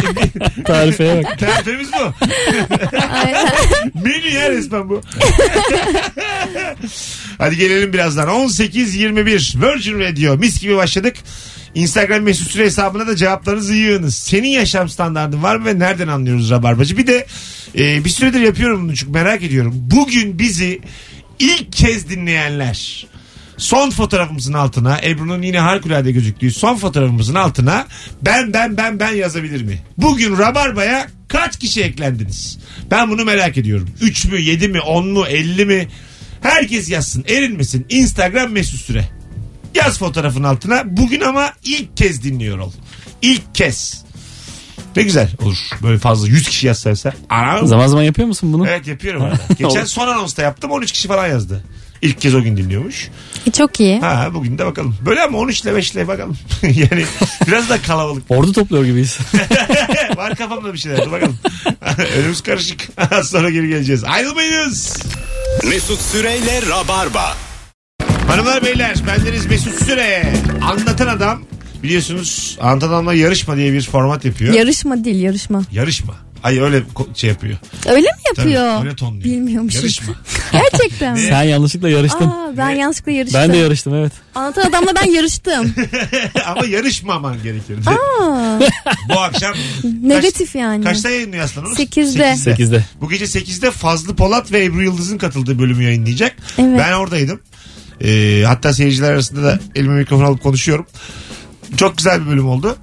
[0.64, 1.38] Tarifeye bak.
[1.38, 2.26] Tertemiz bu.
[3.24, 3.46] Aynen.
[4.04, 5.00] Menü ya resmen bu.
[7.38, 8.28] Hadi gelelim birazdan.
[8.28, 11.16] 18.21 Virgin Radio mis gibi başladık.
[11.74, 14.14] Instagram mesut süre hesabına da cevaplarınızı yığınız.
[14.14, 16.96] Senin yaşam standartın var mı ve nereden anlıyoruz Rabarbacı?
[16.98, 17.26] Bir de
[17.78, 19.72] e, bir süredir yapıyorum bunu çünkü merak ediyorum.
[19.76, 20.80] Bugün bizi
[21.38, 23.06] ilk kez dinleyenler
[23.56, 27.86] son fotoğrafımızın altına Ebru'nun yine harikulade gözüktüğü son fotoğrafımızın altına
[28.22, 29.78] ben ben ben ben yazabilir mi?
[29.98, 32.58] Bugün Rabarba'ya kaç kişi eklendiniz?
[32.90, 33.90] Ben bunu merak ediyorum.
[34.00, 35.88] 3 mü 7 mi 10 mu 50 mi?
[36.40, 37.86] Herkes yazsın erinmesin.
[37.88, 39.08] Instagram mesut süre.
[39.74, 40.82] Yaz fotoğrafın altına.
[40.96, 42.72] Bugün ama ilk kez dinliyor ol.
[43.22, 44.04] İlk kez.
[44.96, 45.56] Ne güzel olur.
[45.82, 47.12] Böyle fazla 100 kişi yazsa.
[47.30, 47.66] Anam.
[47.66, 48.68] Zaman zaman yapıyor musun bunu?
[48.68, 49.38] Evet yapıyorum arada.
[49.58, 51.64] Geçen son anonsta yaptım 13 kişi falan yazdı.
[52.02, 53.08] İlk kez o gün dinliyormuş.
[53.46, 54.00] E, Çok iyi.
[54.00, 54.96] Ha bugün de bakalım.
[55.06, 56.36] Böyle ama 13 ile 5 ile bakalım.
[56.62, 57.04] yani
[57.46, 58.22] biraz da kalabalık.
[58.28, 59.18] Ordu topluyor gibiyiz.
[60.16, 61.04] Var kafamda bir şeyler.
[61.06, 61.38] Dur bakalım.
[62.16, 62.88] Önümüz karışık.
[63.10, 64.04] Az Sonra geri geleceğiz.
[64.04, 64.96] Ayrılmayınız.
[65.64, 67.36] Mesut Süreyle Rabarba.
[68.28, 70.32] Hanımlar beyler bendeniz Mesut Süre.
[70.62, 71.42] Anlatan adam
[71.82, 74.54] biliyorsunuz Anlatan Adam'la yarışma diye bir format yapıyor.
[74.54, 75.62] Yarışma değil yarışma.
[75.72, 76.14] yarışma.
[76.42, 77.58] Ay öyle ko- şey yapıyor.
[77.86, 78.84] Öyle mi Tabii, yapıyor?
[78.84, 79.24] öyle tonluyor.
[79.24, 79.80] Bilmiyormuşum.
[79.80, 80.14] Yarışma.
[80.52, 81.18] Gerçekten mi?
[81.20, 82.24] Sen yanlışlıkla yarıştın.
[82.26, 83.40] Aa, ben yanlışlıkla yarıştım.
[83.40, 84.12] Ben de yarıştım evet.
[84.34, 85.74] Anlatan adamla ben yarıştım.
[86.46, 87.78] Ama yarışmaman gerekiyor.
[87.86, 88.60] Aa,
[89.08, 89.54] Bu akşam
[90.02, 90.84] negatif yani.
[90.84, 91.74] kaçta yayınlıyor onu?
[91.74, 92.36] Sekizde.
[92.36, 92.84] Sekizde.
[93.00, 96.36] Bu gece 8'de Fazlı Polat ve Ebru Yıldız'ın katıldığı bölümü yayınlayacak.
[96.58, 96.78] Evet.
[96.78, 97.40] Ben oradaydım.
[98.00, 100.86] Ee, hatta seyirciler arasında da elime mikrofon alıp konuşuyorum.
[101.76, 102.76] Çok güzel bir bölüm oldu.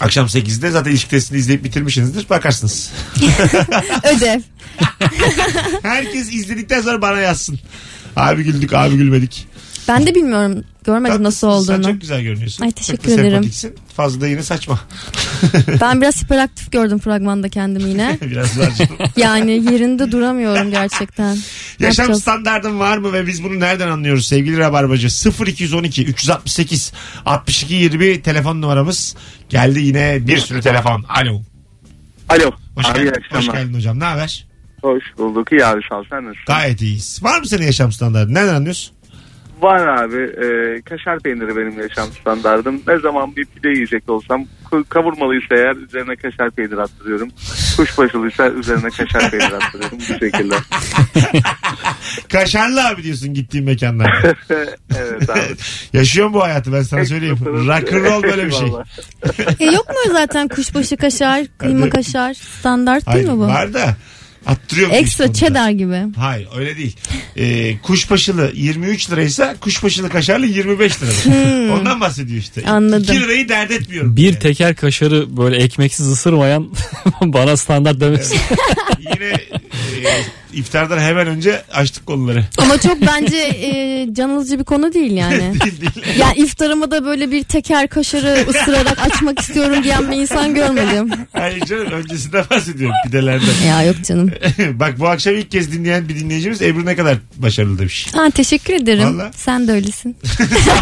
[0.00, 2.30] Akşam 8'de zaten ilişki testini izleyip bitirmişsinizdir.
[2.30, 2.92] Bakarsınız.
[4.16, 4.40] Ödev.
[5.82, 7.58] Herkes izledikten sonra bana yazsın.
[8.16, 9.46] Abi güldük, abi gülmedik.
[9.88, 10.64] Ben de bilmiyorum.
[10.84, 11.84] Görmedim nasıl Tatlısın, olduğunu.
[11.84, 12.64] Sen çok güzel görünüyorsun.
[12.64, 13.30] Ay, teşekkür Çok ederim.
[13.30, 13.74] sempatiksin.
[13.96, 14.80] Fazla da yine saçma.
[15.80, 18.18] Ben biraz hiperaktif gördüm fragmanda kendimi yine.
[18.22, 18.58] Biraz.
[19.16, 21.36] Yani yerinde duramıyorum gerçekten.
[21.78, 22.22] Yaşam yapacağız?
[22.22, 25.06] standardın var mı ve biz bunu nereden anlıyoruz sevgili Rabarbacı?
[25.46, 26.92] 0212 368
[27.26, 29.16] 62 20 telefon numaramız.
[29.48, 31.04] Geldi yine bir sürü telefon.
[31.08, 31.42] Alo.
[32.28, 32.50] Alo.
[32.76, 34.00] Hoş, abi geldin, hoş geldin hocam.
[34.00, 34.46] Ne haber?
[34.82, 35.52] Hoş bulduk.
[35.52, 36.04] İyi abi sağ ol.
[36.10, 36.44] Sen nasılsın?
[36.46, 37.18] Gayet iyiyiz.
[37.22, 38.34] Var mı senin yaşam standartın?
[38.34, 38.94] Nereden anlıyorsun?
[39.62, 40.22] Var abi.
[40.22, 42.82] E, kaşar peyniri benim yaşam standardım.
[42.88, 44.44] Ne zaman bir pide yiyecek olsam
[44.88, 47.28] kavurmalıysa eğer üzerine kaşar peynir attırıyorum.
[47.76, 49.98] Kuşbaşılıysa üzerine kaşar peynir attırıyorum.
[49.98, 50.54] Bu şekilde.
[52.32, 54.34] Kaşarlı abi diyorsun gittiğin mekanlarda.
[54.98, 55.40] evet abi.
[55.92, 57.38] Yaşıyorum bu hayatı ben sana söyleyeyim.
[57.44, 58.68] Rock'n'roll böyle bir şey.
[59.60, 63.46] E yok mu zaten kuşbaşı kaşar, kıyma kaşar standart değil Hayır, mi bu?
[63.46, 63.96] var da
[64.46, 64.90] attırıyor.
[64.90, 66.02] Ekstra cheddar gibi.
[66.16, 66.96] Hayır öyle değil.
[67.36, 71.72] Ee, kuşbaşılı 23 liraysa kuşbaşılı kaşarlı 25 lira.
[71.74, 72.62] Ondan bahsediyor işte.
[72.62, 72.70] Hmm.
[72.70, 73.02] Anladım.
[73.02, 74.16] 2 lirayı dert etmiyorum.
[74.16, 74.38] Bir Yani.
[74.38, 76.68] teker kaşarı böyle ekmeksiz ısırmayan
[77.22, 78.38] bana standart demesin.
[78.98, 80.20] Yine e,
[80.52, 82.44] iftardan hemen önce açtık konuları.
[82.58, 85.38] Ama çok bence e, can alıcı bir konu değil yani.
[85.38, 86.18] değil değil.
[86.18, 91.10] Yani iftarıma da böyle bir teker kaşarı ısırarak açmak istiyorum diyen bir insan görmedim.
[91.32, 93.66] Hayır canım öncesinden bahsediyorum pidelerden.
[93.68, 94.29] Ya yok canım.
[94.58, 98.08] Bak bu akşam ilk kez dinleyen bir dinleyicimiz Ebru ne kadar başarılı demiş.
[98.14, 99.04] Ha, teşekkür ederim.
[99.18, 99.30] Vallahi.
[99.36, 100.16] Sen de öylesin.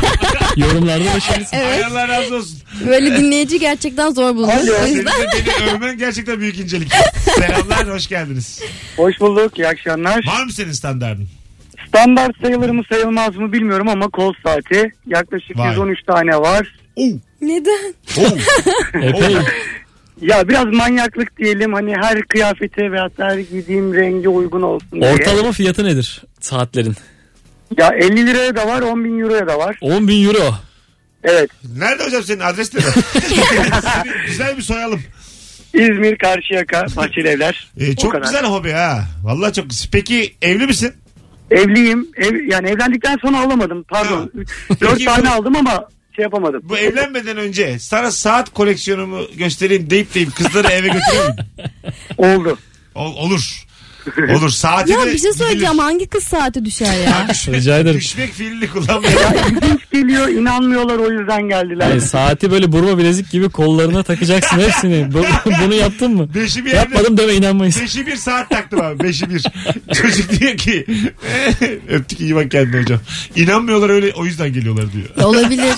[0.56, 1.56] Yorumlarda başarılısın.
[1.56, 1.74] Evet.
[1.74, 2.58] Ay Allah razı olsun.
[2.86, 4.52] Böyle dinleyici gerçekten zor bulunur.
[4.52, 6.92] O Senin yüzden beni övmen gerçekten büyük incelik.
[7.36, 8.62] Selamlar hoş geldiniz.
[8.96, 9.58] Hoş bulduk.
[9.58, 10.26] İyi akşamlar.
[10.26, 11.28] Var mı senin standardın?
[11.88, 15.70] Standart sayılır mı sayılmaz mı bilmiyorum ama kol saati yaklaşık Vay.
[15.70, 16.74] 113 tane var.
[16.96, 17.06] Oo,
[17.40, 17.94] neden?
[18.18, 18.38] oo.
[19.02, 19.36] Epey.
[20.20, 25.12] Ya biraz manyaklık diyelim hani her kıyafete ve hatta her giydiğim renge uygun olsun diye.
[25.12, 26.94] Ortalama fiyatı nedir saatlerin?
[27.78, 29.78] Ya 50 liraya da var 10 bin euroya da var.
[29.80, 30.54] 10 bin euro.
[31.24, 32.70] Evet Nerede hocam senin adres?
[32.70, 32.82] Seni
[34.26, 35.00] güzel bir soyalım.
[35.74, 37.70] İzmir Karşıyaka Bahçeli Evler.
[37.80, 38.24] Ee, O çok kadar.
[38.24, 39.04] güzel hobi ha.
[39.24, 40.92] Vallahi çok Peki evli misin?
[41.50, 42.08] Evliyim.
[42.16, 43.82] Ev, yani evlendikten sonra alamadım.
[43.88, 44.30] Pardon.
[44.68, 44.74] Ha.
[44.80, 46.60] 4 Peki tane bu- aldım ama şey yapamadım.
[46.64, 51.44] Bu evlenmeden önce sana saat koleksiyonumu göstereyim deyip deyip kızları eve götürüyor muydun?
[52.18, 52.58] Oldu.
[52.94, 53.66] Ol- olur.
[54.36, 57.26] Olur saati Ya de bir şey söyleyeceğim hangi kız saati düşer ya?
[57.52, 57.98] Rica ederim.
[58.00, 59.12] Düşmek fiilini kullanmıyor.
[59.50, 61.88] İlginç geliyor inanmıyorlar o yüzden geldiler.
[61.90, 65.12] Yani saati böyle burma bilezik gibi kollarına takacaksın hepsini.
[65.14, 66.28] Bu- bunu yaptın mı?
[66.34, 67.80] Beşi bir Yapmadım deme inanmayız.
[67.80, 69.00] Beşi bir saat taktım abi.
[69.02, 69.42] Beşi bir.
[69.94, 70.86] Çocuk diyor ki
[71.90, 73.00] öptük iyi bak kendine hocam.
[73.36, 75.26] İnanmıyorlar öyle o yüzden geliyorlar diyor.
[75.28, 75.74] Olabilir.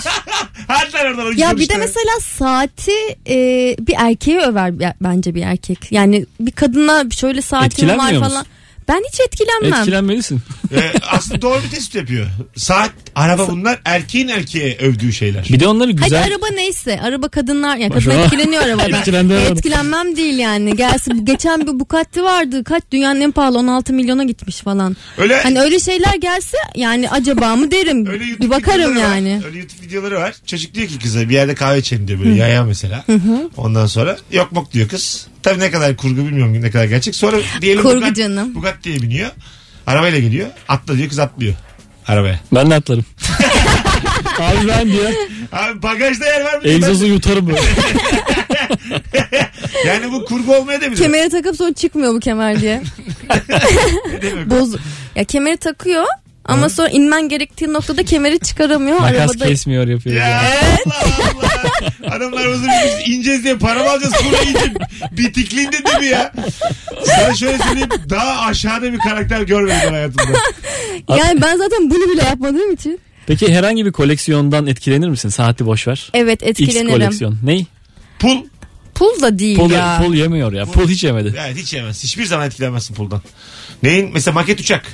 [0.67, 2.91] Hadi lan oradan Ya bir de mesela saati
[3.29, 3.35] e,
[3.79, 5.91] bir erkeğe över b- bence bir erkek.
[5.91, 8.45] Yani bir kadına şöyle saatim var Etkilenmiyor falan.
[8.45, 8.61] musun?
[8.87, 9.73] Ben hiç etkilenmem.
[9.73, 10.41] e, Etkilenmelisin.
[11.11, 12.27] aslında doğru bir tespit yapıyor.
[12.55, 15.47] Saat, araba bunlar erkeğin erkeğe övdüğü şeyler.
[15.49, 16.23] Bir de onları Hadi güzel...
[16.23, 16.99] araba neyse.
[17.03, 19.01] Araba kadınlar yani kadın etkileniyor arabadan.
[19.51, 20.75] Etkilenmem değil yani.
[20.75, 22.63] Gelsin geçen bir Bugatti vardı.
[22.63, 24.97] Kaç dünyanın en pahalı 16 milyona gitmiş falan.
[25.17, 28.07] Öyle Hani öyle şeyler gelse yani acaba mı derim.
[28.11, 29.37] Öyle YouTube bir bakarım videoları yani.
[29.37, 29.45] Var.
[29.45, 30.35] Öyle YouTube videoları var.
[30.45, 33.05] Çocuk diyor ki kıza bir yerde kahve içelim diyor böyle yaya mesela.
[33.57, 35.27] Ondan sonra yok mok diyor kız.
[35.43, 37.15] Tabii ne kadar kurgu bilmiyorum ne kadar gerçek.
[37.15, 38.55] Sonra diyelim Kurgu Bugatti- canım.
[38.55, 39.29] Bugatti'ye biniyor.
[39.87, 40.47] Arabayla geliyor.
[40.67, 41.53] Atla diyor kız atlıyor.
[42.07, 42.39] Arabaya.
[42.55, 43.05] Ben de atlarım.
[44.39, 45.11] Abi ben diyor.
[45.51, 46.67] Abi bagajda yer var mı?
[46.67, 47.61] Egzozu yutarım böyle.
[49.87, 50.97] Yani bu kurgu olmaya da bilir.
[50.97, 52.81] Kemeri takıp sonra çıkmıyor bu kemer diye.
[54.11, 54.49] Ne demek?
[54.49, 54.75] Boz.
[55.15, 56.05] Ya kemeri takıyor
[56.53, 58.99] ama sonra inmen gerektiği noktada kemeri çıkaramıyor.
[58.99, 60.15] Makas Arabada kesmiyor yapıyor.
[60.15, 60.41] Ya
[60.85, 60.95] Allah
[61.35, 62.15] Allah.
[62.15, 64.13] Adamlar uzun biz ineceğiz diye para mı alacağız?
[64.29, 64.73] Buraya iyice
[65.11, 66.33] bitikliğinde değil mi ya?
[67.05, 70.37] Sana şöyle söyleyeyim daha aşağıda bir karakter görmedim hayatımda.
[71.09, 72.99] yani ben zaten bunu bile yapmadığım için.
[73.27, 75.29] Peki herhangi bir koleksiyondan etkilenir misin?
[75.29, 76.09] Saati boş ver.
[76.13, 76.91] Evet X etkilenirim.
[76.91, 77.37] koleksiyon.
[77.43, 77.65] Ney?
[78.19, 78.37] Pul.
[78.95, 80.01] Pul da değil Pul, ya.
[80.05, 80.65] pul yemiyor ya.
[80.65, 81.35] Pul hiç yemedi.
[81.45, 82.03] Evet hiç yemez.
[82.03, 83.21] Hiçbir zaman etkilenmezsin puldan.
[83.83, 84.09] Neyin?
[84.13, 84.85] Mesela maket uçak.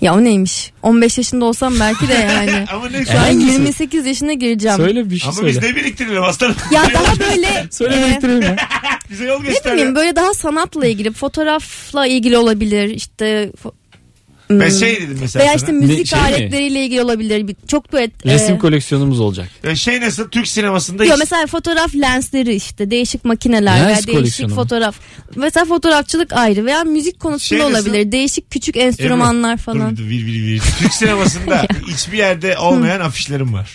[0.00, 0.72] Ya o neymiş?
[0.82, 2.64] 15 yaşında olsam belki de yani.
[2.72, 2.98] Ama ne?
[3.08, 3.52] Ben Hangisi?
[3.52, 4.76] 28 yaşına gireceğim.
[4.76, 5.48] Söyle bir şey Ama söyle.
[5.48, 6.56] biz ne biriktirelim aslanım?
[6.72, 8.56] Ya daha böyle Söyle e, biriktirelim ya.
[9.10, 9.72] Bize yol ne göster.
[9.72, 9.94] bileyim ya.
[9.94, 12.88] böyle daha sanatla ilgili, fotoğrafla ilgili olabilir.
[12.88, 13.72] İşte fo-
[14.50, 14.70] Ben Hmm.
[14.78, 15.70] şey dedim mesela veya sana.
[15.70, 16.24] işte müzik şey mi?
[16.24, 17.48] aletleriyle ilgili olabilir.
[17.48, 19.48] Bir- Çok böyle Resim e, koleksiyonumuz olacak.
[19.64, 23.94] E, Şey nasıl Türk sinemasında Yok hiç- mesela fotoğraf lensleri işte değişik makineler Lens veya
[23.96, 24.62] değişik koleksiyonu mu?
[24.62, 24.96] fotoğraf.
[25.36, 27.86] Mesela fotoğrafçılık ayrı veya müzik konusunda Şey nasıl?
[27.88, 28.12] olabilir.
[28.12, 29.96] Değişik küçük enstrümanlar Ebru, falan.
[29.96, 30.62] Dur, dur, vir, vir, vir.
[30.78, 33.70] Türk sinemasında hiçbir yerde olmayan afişlerim var.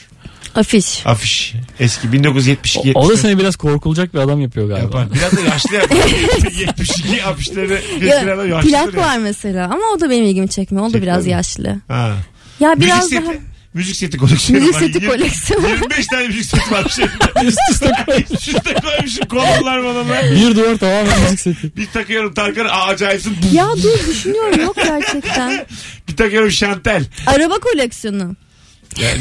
[0.55, 1.05] Afiş.
[1.05, 1.53] Afiş.
[1.79, 4.83] Eski 1972 O, o da 74 seni biraz korkulacak bir adam yapıyor galiba.
[4.99, 5.07] yapar.
[5.13, 5.97] Biraz da yaşlı yapar.
[6.59, 7.69] 72 afişleri
[8.01, 8.69] bir Ya, sırada yaşlı.
[8.69, 9.03] plak duruyor.
[9.03, 10.85] var mesela ama o da benim ilgimi çekmiyor.
[10.85, 11.31] O da biraz mi?
[11.31, 11.81] yaşlı.
[11.87, 12.11] Ha.
[12.59, 13.41] Ya biraz müzik daha seti.
[13.73, 14.79] Müzik seti koleksiyonu Müzik var.
[14.79, 15.67] seti Yirmi- koleksiyonu.
[15.69, 16.89] 25 tane müzik seti var.
[16.89, 17.05] Şey.
[17.43, 18.35] Üst üste koymuşum.
[18.35, 19.25] Üst üste koymuşum.
[19.27, 20.31] Kolonlar molonlar.
[20.31, 21.77] Bir duvar tamamen müzik seti.
[21.77, 23.37] Bir takıyorum Tarkan aa, acayipsin.
[23.53, 25.65] ya dur düşünüyorum yok gerçekten.
[26.09, 27.05] Bir takıyorum Şantel.
[27.27, 28.35] Araba koleksiyonu.
[29.01, 29.19] Yani,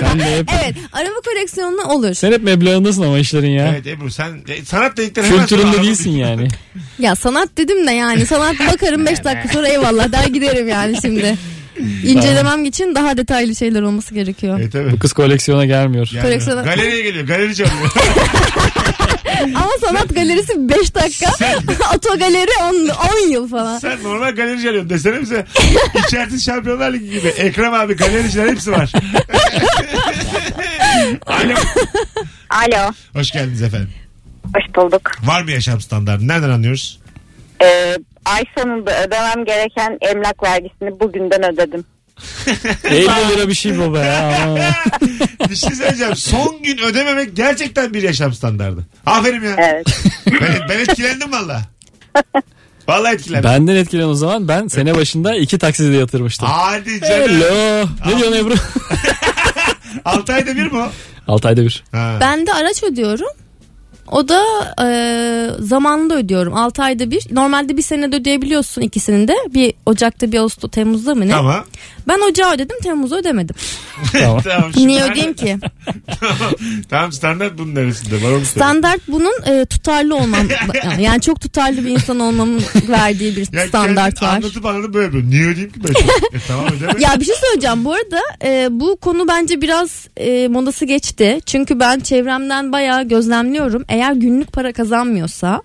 [0.00, 2.14] Sen de hep, Evet araba koleksiyonu olur.
[2.14, 3.68] sen hep meblağındasın ama işlerin ya.
[3.72, 6.48] evet Ebru sen e, sanat dedikten hemen sonra Kültüründe araba- değilsin yani.
[6.98, 11.36] Ya sanat dedim de yani sanat bakarım 5 dakika sonra eyvallah der giderim yani şimdi.
[12.04, 14.58] İncelemem için daha detaylı şeyler olması gerekiyor.
[14.60, 14.92] Evet evet.
[14.92, 16.10] Bu kız koleksiyona gelmiyor.
[16.14, 17.26] Yani, Koleksiyona- Galeriye geliyor.
[17.26, 17.90] Galerici alıyor.
[19.54, 21.30] Ama sanat galerisi 5 dakika,
[21.96, 22.50] oto galeri
[23.26, 23.78] 10 yıl falan.
[23.78, 25.46] Sen normal galerici alıyorsun desene bize.
[26.06, 27.28] İçerisi Şampiyonlar Ligi gibi.
[27.28, 28.92] Ekrem abi galericiler hepsi var.
[31.26, 31.54] Alo.
[32.50, 32.92] Alo.
[33.12, 33.90] Hoş geldiniz efendim.
[34.54, 35.10] Hoş bulduk.
[35.22, 36.28] Var mı yaşam standartı?
[36.28, 37.00] Nereden anlıyoruz?
[37.62, 41.84] Ee, ay sonunda ödemem gereken emlak vergisini bugünden ödedim.
[42.84, 44.48] 50 lira bir şey baba ya.
[45.50, 46.16] Bir şey söyleyeceğim.
[46.16, 48.86] Son gün ödememek gerçekten bir yaşam standardı.
[49.06, 49.54] Aferin ya.
[49.58, 49.86] Evet.
[50.40, 51.62] Ben, ben etkilendim valla.
[52.88, 53.50] Valla etkilendim.
[53.50, 56.48] Benden etkilen o zaman ben sene başında iki takside yatırmıştım.
[56.52, 57.28] Hadi canım.
[57.28, 57.86] Hello.
[58.06, 58.54] Ne diyorsun Ebru?
[60.04, 60.92] 6 ayda bir mi o?
[61.32, 61.84] 6 ayda bir.
[61.92, 62.16] Ha.
[62.20, 63.28] Ben de araç ödüyorum.
[64.12, 64.42] O da
[64.82, 66.54] e, zamanında ödüyorum.
[66.54, 67.22] 6 ayda bir.
[67.30, 69.34] Normalde bir senede ödeyebiliyorsun ikisini de.
[69.54, 71.30] Bir Ocak'ta bir Ağustos Temmuz'da mı ne?
[71.30, 71.64] Tamam.
[72.08, 73.56] Ben Ocağı ödedim Temmuz'u ödemedim.
[74.44, 74.72] Tamam.
[74.76, 75.58] Niye ödeyeyim ki?
[76.90, 78.14] tamam standart bunun neresinde?
[78.14, 78.44] Var.
[78.44, 80.48] Standart bunun e, tutarlı olmam.
[81.00, 84.28] yani çok tutarlı bir insan olmamın verdiği bir Ya standart var.
[84.36, 85.24] Anlatıp anlatıp böyle yapıyor.
[85.24, 85.90] Niye ödeyeyim ki ben?
[86.38, 86.92] e, tamam ödeme.
[87.00, 87.84] Ya bir şey söyleyeceğim.
[87.84, 91.40] Bu arada e, bu konu bence biraz e, modası geçti.
[91.46, 93.84] Çünkü ben çevremden bayağı gözlemliyorum.
[93.88, 95.62] Eğer günlük para kazanmıyorsa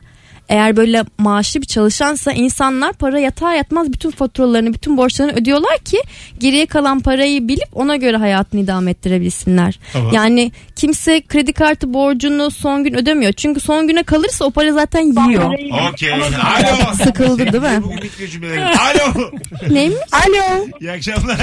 [0.49, 5.97] eğer böyle maaşlı bir çalışansa insanlar para yatağa yatmaz bütün faturalarını, bütün borçlarını ödüyorlar ki
[6.39, 9.79] geriye kalan parayı bilip ona göre hayatını idame ettirebilsinler.
[9.93, 10.13] Tamam.
[10.13, 13.33] Yani kimse kredi kartı borcunu son gün ödemiyor.
[13.33, 15.53] Çünkü son güne kalırsa o para zaten yiyor.
[15.91, 16.13] Okey.
[16.13, 16.93] Alo.
[17.03, 17.83] Sıkıldı değil mi?
[17.83, 18.63] Bugün bitmiyor cümlelerim.
[18.63, 19.31] Alo.
[19.69, 19.97] Neymiş?
[20.11, 20.67] Alo.
[20.81, 21.37] İyi akşamlar.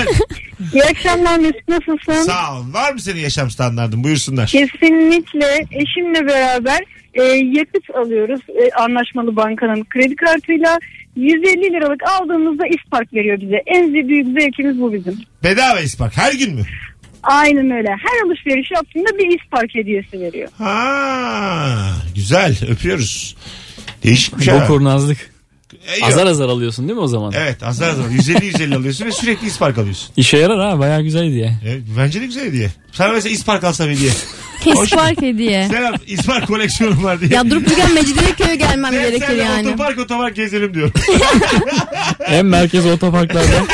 [0.75, 2.23] İyi akşamlar Mesut nasılsın?
[2.27, 2.73] Sağ ol.
[2.73, 4.05] Var mı senin yaşam standartın?
[4.05, 4.47] Buyursunlar.
[4.47, 6.81] Kesinlikle eşimle beraber
[7.15, 7.23] e,
[7.59, 10.79] yakıt alıyoruz e, anlaşmalı bankanın kredi kartıyla.
[11.17, 13.63] 150 liralık aldığımızda ispark veriyor bize.
[13.67, 15.19] En büyük zevkimiz bu bizim.
[15.45, 16.63] Bedava ispak her gün mü?
[17.23, 17.89] Aynen öyle.
[17.89, 20.49] Her alışveriş yaptığında bir ispark hediyesi veriyor.
[20.59, 23.37] Ha, güzel öpüyoruz.
[24.05, 24.63] Değişikmiş ha.
[24.63, 25.35] Bu kurnazlık.
[26.01, 26.05] E.
[26.05, 27.33] Azar azar alıyorsun değil mi o zaman?
[27.37, 30.13] Evet azar azar 150-150 alıyorsun ve sürekli ispark alıyorsun.
[30.17, 31.55] İşe yarar ha bayağı güzel diye.
[31.65, 32.71] Evet, bence de güzel hediye.
[32.93, 34.11] Sana mesela ispark alsam hediye.
[34.67, 35.69] İspark hediye.
[35.71, 37.31] Selam ispark koleksiyonum var diye.
[37.31, 39.69] Ya durup dururken Mecidiyeköy'e gelmem Sen- gerekir senle yani.
[39.69, 40.93] Otopark otopark gezelim diyorum.
[42.27, 43.67] En merkez otoparklarda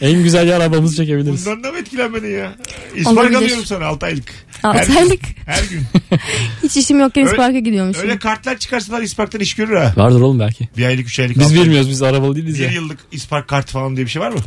[0.00, 1.46] en güzel yer arabamızı çekebiliriz.
[1.46, 2.52] Bundan da mı etkilenmedin ya?
[2.96, 3.36] İspark Olabilir.
[3.36, 4.32] alıyorum sana 6 aylık.
[4.62, 5.20] Her gün- aylık.
[5.46, 5.82] Her gün.
[6.62, 8.02] Hiç işim yokken Öyle- isparka gidiyormuşum.
[8.02, 9.92] Öyle kartlar çıkarsalar isparktan iş görür ha.
[9.96, 10.68] Vardır oğlum belki.
[10.76, 11.36] Bir aylık, üç aylık.
[11.36, 11.64] Biz altı aylık.
[11.66, 12.70] bilmiyoruz biz arabalı değiliz Bir ya.
[12.70, 14.38] yıllık ispark kartı falan diye bir şey var mı?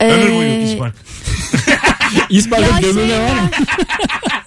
[0.00, 0.94] Ee, Ömür boyu ispark.
[2.30, 3.50] İspark'ın Ya şey var mı?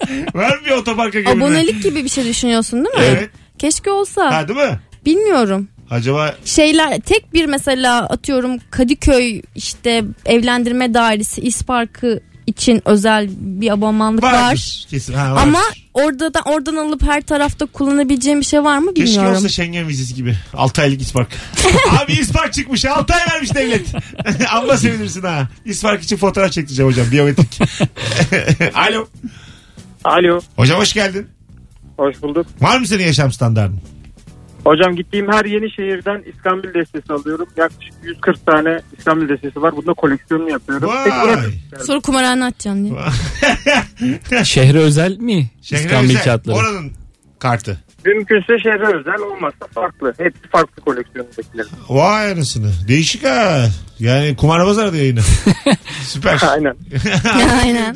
[0.34, 1.44] Var mı bir otoparka gömülme?
[1.44, 3.16] Abonelik gibi bir şey düşünüyorsun değil mi?
[3.18, 3.30] Evet.
[3.58, 4.34] Keşke olsa.
[4.36, 4.80] Ha değil mi?
[5.06, 5.68] Bilmiyorum.
[5.90, 14.22] Acaba Şeyler tek bir mesela atıyorum Kadıköy işte evlendirme dairesi isparkı için özel bir abonmanlık
[14.22, 14.32] var.
[14.32, 14.86] vardır.
[14.90, 15.14] Kesin.
[15.14, 15.42] Ha, vardır.
[15.42, 15.60] Ama
[15.94, 19.36] orada da oradan alıp her tarafta kullanabileceğim bir şey var mı Keşke bilmiyorum.
[19.36, 20.36] olsa Schengen vizesi gibi.
[20.54, 21.28] 6 aylık ispark.
[22.04, 22.84] Abi ispark çıkmış.
[22.84, 23.86] 6 ay vermiş devlet.
[24.52, 25.48] Amma sevinirsin ha.
[25.64, 27.06] İspark için fotoğraf çektireceğim hocam.
[27.12, 27.60] Biyometrik.
[28.74, 29.08] Alo.
[30.04, 30.40] Alo.
[30.56, 31.28] Hocam hoş geldin.
[31.96, 32.46] Hoş bulduk.
[32.60, 33.80] Var mı senin yaşam standartın?
[34.64, 37.46] Hocam gittiğim her yeni şehirden İskambil destesi alıyorum.
[37.56, 39.76] Yaklaşık 140 tane İskambil destesi var.
[39.76, 40.88] Bunda koleksiyonunu yapıyorum.
[40.88, 41.52] Vay.
[41.86, 44.44] Sonra kumarhane açacaksın diye.
[44.44, 45.50] Şehre özel mi?
[45.62, 46.24] Şehre İskambil özel.
[46.24, 46.56] kağıtları.
[46.56, 46.92] Oranın
[47.38, 47.80] kartı.
[48.04, 50.14] Mümkünse şehre özel olmazsa farklı.
[50.18, 51.66] Hepsi farklı koleksiyonundakiler.
[51.88, 52.70] Vay anasını.
[52.88, 53.66] Değişik ha.
[54.00, 55.20] Yani kumarbaz aradı yayını.
[56.02, 56.40] Süper.
[56.48, 56.74] Aynen.
[57.62, 57.94] Aynen.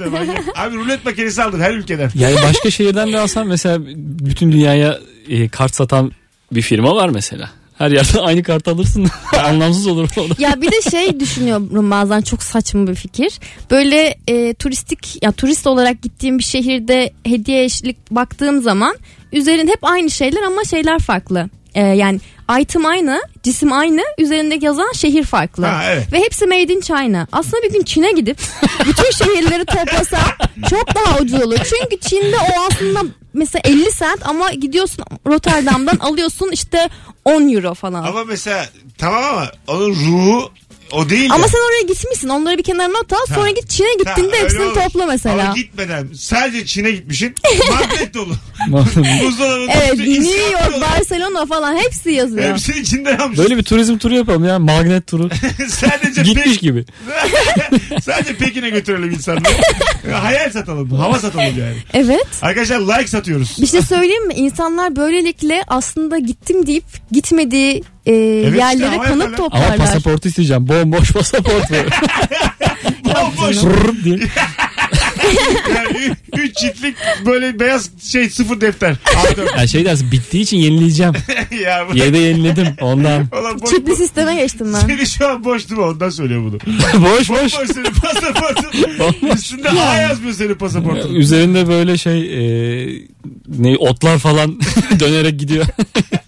[0.56, 2.10] Abi rulet makinesi aldın her ülkeden.
[2.14, 3.78] Yani başka şehirden de alsan mesela
[4.20, 6.12] bütün dünyaya e, kart satan
[6.52, 7.50] bir firma var mesela.
[7.78, 9.06] Her yerde aynı kart alırsın.
[9.44, 10.34] Anlamsız olur o da.
[10.38, 13.38] Ya bir de şey düşünüyorum bazen çok saçma bir fikir.
[13.70, 18.96] Böyle e, turistik ya turist olarak gittiğim bir şehirde hediye eşlik baktığım zaman
[19.32, 21.48] üzerin hep aynı şeyler ama şeyler farklı.
[21.74, 22.20] E, yani
[22.60, 25.66] item aynı, cisim aynı, üzerindeki yazan şehir farklı.
[25.66, 26.12] Ha, evet.
[26.12, 27.26] Ve hepsi made in China.
[27.32, 28.38] Aslında bir gün Çin'e gidip
[28.86, 30.20] bütün şehirleri toplasam
[30.70, 31.56] çok daha ucuz olur.
[31.56, 33.00] Çünkü Çin'de o aslında
[33.36, 36.88] mesela 50 sent ama gidiyorsun Rotterdam'dan alıyorsun işte
[37.24, 38.04] 10 euro falan.
[38.04, 38.66] Ama mesela
[38.98, 40.50] tamam ama onun ruhu
[40.92, 41.48] o değil Ama ya.
[41.48, 42.28] sen oraya gitmişsin.
[42.28, 43.26] Onları bir kenara not al.
[43.34, 44.74] Sonra git Çin'e gittiğinde hepsini olur.
[44.74, 45.44] topla mesela.
[45.44, 47.34] Ama gitmeden sadece Çin'e gitmişsin.
[47.70, 48.34] Magnet dolu.
[48.66, 50.80] Buzdolabının Evet New York.
[50.80, 52.50] Barcelona falan hepsi yazıyor.
[52.52, 53.38] Hepsini içinden almış.
[53.38, 54.58] Böyle bir turizm turu yapalım ya.
[54.58, 55.28] Magnet turu.
[55.68, 56.84] sadece Gitmiş gibi.
[58.02, 59.54] sadece Pekin'e götürelim insanları.
[60.12, 60.90] Hayal satalım.
[60.90, 61.76] Hava satalım yani.
[61.94, 62.26] Evet.
[62.42, 63.56] Arkadaşlar like satıyoruz.
[63.60, 64.34] Bir şey söyleyeyim mi?
[64.34, 69.26] İnsanlar böylelikle aslında gittim deyip gitmediği e, işte, yerlere hava kanıt yaparlar.
[69.26, 69.76] Ama toplarlar.
[69.76, 70.68] pasaport isteyeceğim.
[70.68, 71.86] Bomboş pasaport ver.
[73.04, 73.56] Bomboş.
[74.04, 74.18] Diye.
[75.74, 78.96] Yani ü- üç ciltlik böyle beyaz şey sıfır defter.
[79.04, 79.58] A4.
[79.60, 81.12] Ya şey dersin bittiği için yenileyeceğim.
[81.64, 83.28] ya bu Yerde yeniledim ondan.
[83.40, 84.80] Ulan boş, Çipli sisteme geçtim ben.
[84.80, 85.86] Seni şu an boş değil mi?
[85.86, 86.58] Ondan söylüyor bunu.
[87.04, 87.58] boş boş.
[87.60, 89.28] Boş senin pasaportun.
[89.36, 91.14] Üstünde A yazmıyor senin pasaportun.
[91.14, 92.88] Üzerinde böyle şey e,
[93.58, 94.60] ne otlar falan
[95.00, 95.66] dönerek gidiyor.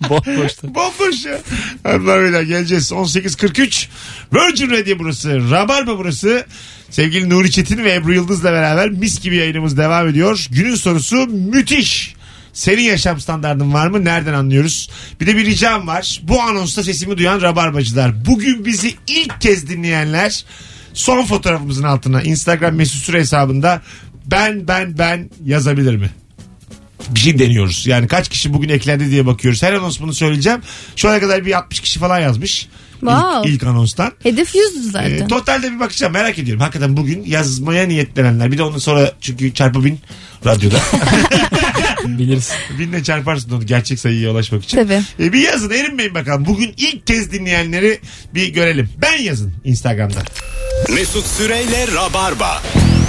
[0.08, 0.68] Boş boşta.
[0.74, 1.38] Bomboş ya.
[1.82, 2.92] Hanımlar beyler geleceğiz.
[2.92, 3.86] 18.43
[4.34, 5.50] Virgin Radio burası.
[5.50, 6.46] Rabarba burası.
[6.90, 10.46] Sevgili Nuri Çetin ve Ebru Yıldız'la beraber mis gibi yayınımız devam ediyor.
[10.50, 12.14] Günün sorusu müthiş.
[12.52, 14.04] Senin yaşam standardın var mı?
[14.04, 14.90] Nereden anlıyoruz?
[15.20, 16.20] Bir de bir ricam var.
[16.22, 18.26] Bu anonsta sesimi duyan rabarbacılar.
[18.26, 20.44] Bugün bizi ilk kez dinleyenler
[20.94, 23.82] son fotoğrafımızın altına Instagram mesut süre hesabında
[24.26, 26.10] ben ben ben yazabilir mi?
[27.10, 27.86] Bir şey deniyoruz.
[27.86, 29.62] Yani kaç kişi bugün eklendi diye bakıyoruz.
[29.62, 30.60] Her anons bunu söyleyeceğim.
[30.96, 32.68] Şu ana kadar bir 60 kişi falan yazmış.
[33.00, 33.48] Wow.
[33.50, 34.12] İlk, ilk anonstan.
[34.22, 35.28] Hedef 100 Ee, zaten.
[35.28, 36.60] totalde bir bakacağım merak ediyorum.
[36.60, 38.52] Hakikaten bugün yazmaya niyetlenenler.
[38.52, 40.00] Bir de ondan sonra çünkü çarpı bin
[40.46, 40.76] radyoda.
[42.04, 42.52] Biliriz.
[42.78, 44.76] Binle çarparsın onu gerçek sayıya ulaşmak için.
[44.78, 45.02] Tabii.
[45.20, 46.46] Ee, bir yazın erinmeyin bakalım.
[46.46, 48.00] Bugün ilk kez dinleyenleri
[48.34, 48.88] bir görelim.
[49.02, 50.18] Ben yazın Instagram'da.
[50.94, 52.62] Mesut Süreyle Rabarba.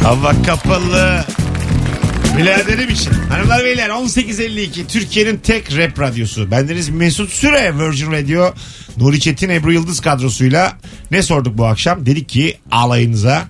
[0.04, 1.26] Hava kapalı.
[2.38, 3.12] Biraderim için.
[3.30, 6.52] Hanımlar beyler 18.52 Türkiye'nin tek rap radyosu.
[6.52, 8.54] Bendeniz Mesut Süre Virgin Radio
[8.98, 10.78] Nuri Çetin Ebru Yıldız kadrosuyla
[11.12, 12.06] ne sorduk bu akşam?
[12.06, 13.48] Dedik ki alayınıza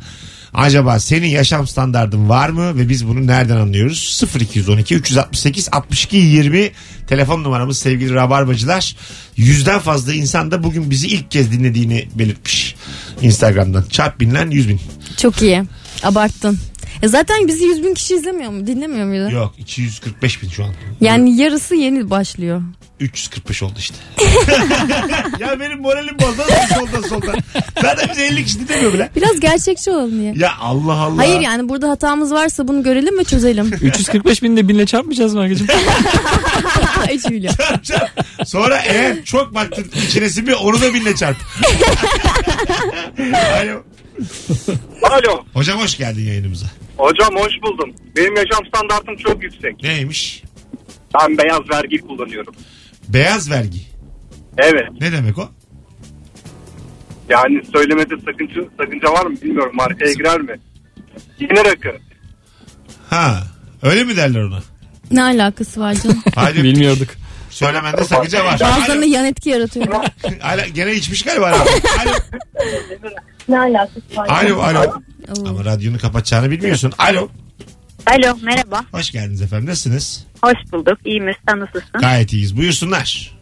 [0.54, 4.24] acaba senin yaşam standardın var mı ve biz bunu nereden anlıyoruz?
[4.40, 6.72] 0212 368 62 20
[7.08, 8.96] telefon numaramız sevgili rabarbacılar.
[9.38, 12.76] Yüzden fazla insan da bugün bizi ilk kez dinlediğini belirtmiş
[13.22, 13.84] Instagram'dan.
[13.90, 14.80] Çarp binlen yüz bin.
[15.18, 15.64] Çok iyi.
[16.04, 16.60] Abarttın.
[17.04, 18.68] E zaten bizi 100 bin kişi izlemiyor mu?
[18.68, 19.32] Dinlemiyor muydu?
[19.36, 20.70] Yok 245 bin şu an.
[21.02, 22.62] Yani yarısı yeni başlıyor.
[23.00, 23.96] 345 oldu işte.
[25.40, 26.42] ya benim moralim bozdu.
[26.76, 27.36] Soldan soldan.
[27.82, 29.10] Zaten bize 50 kişi dinlemiyor bile.
[29.16, 30.34] Biraz gerçekçi olalım diye.
[30.38, 31.18] Ya Allah Allah.
[31.18, 33.72] Hayır yani burada hatamız varsa bunu görelim ve çözelim.
[33.82, 35.68] 345 bin de binle çarpmayacağız mı Agacığım?
[37.14, 37.54] 3 milyon.
[37.54, 38.26] Çarp, çarp.
[38.46, 41.38] Sonra eğer çok baktın içine sinmiyor onu da binle çarp.
[43.62, 43.84] Alo.
[45.04, 45.44] Alo.
[45.54, 46.66] Hocam hoş geldin yayınımıza.
[47.00, 47.94] Hocam hoş buldum.
[48.16, 49.84] Benim yaşam standartım çok yüksek.
[49.84, 50.44] Neymiş?
[51.20, 52.54] Ben beyaz vergi kullanıyorum.
[53.08, 53.80] Beyaz vergi.
[54.58, 54.90] Evet.
[55.02, 55.50] Ne demek o?
[57.30, 59.72] Yani söylemede sakınca, sakınca var mı bilmiyorum.
[59.76, 60.60] Markaya girer mi?
[61.40, 61.98] Yeni rakı.
[63.10, 63.44] Ha.
[63.84, 64.60] Öyle mi derler ona?
[65.12, 66.24] Ne alakası var canım?
[66.36, 67.08] Hadi Bilmiyorduk.
[67.60, 68.60] Söylemende sakınca var.
[68.60, 69.88] Bazılarında yan etki yaratıyor.
[70.44, 71.46] Alo, gene içmiş galiba.
[71.48, 71.56] Alo.
[72.02, 72.12] Alo.
[73.50, 74.28] Ne alakası var?
[74.30, 74.62] Alo.
[74.62, 75.02] Alo.
[75.48, 76.94] Ama radyonu kapatacağını bilmiyorsun.
[76.98, 77.30] Alo.
[78.06, 78.86] Alo merhaba.
[78.92, 79.70] Hoş geldiniz efendim.
[79.70, 80.26] Nasılsınız?
[80.44, 80.98] Hoş bulduk.
[81.06, 81.42] İyi misin?
[81.50, 82.02] Sen nasılsın?
[82.02, 82.58] Gayet iyiyiz.
[82.58, 83.38] Buyursunlar.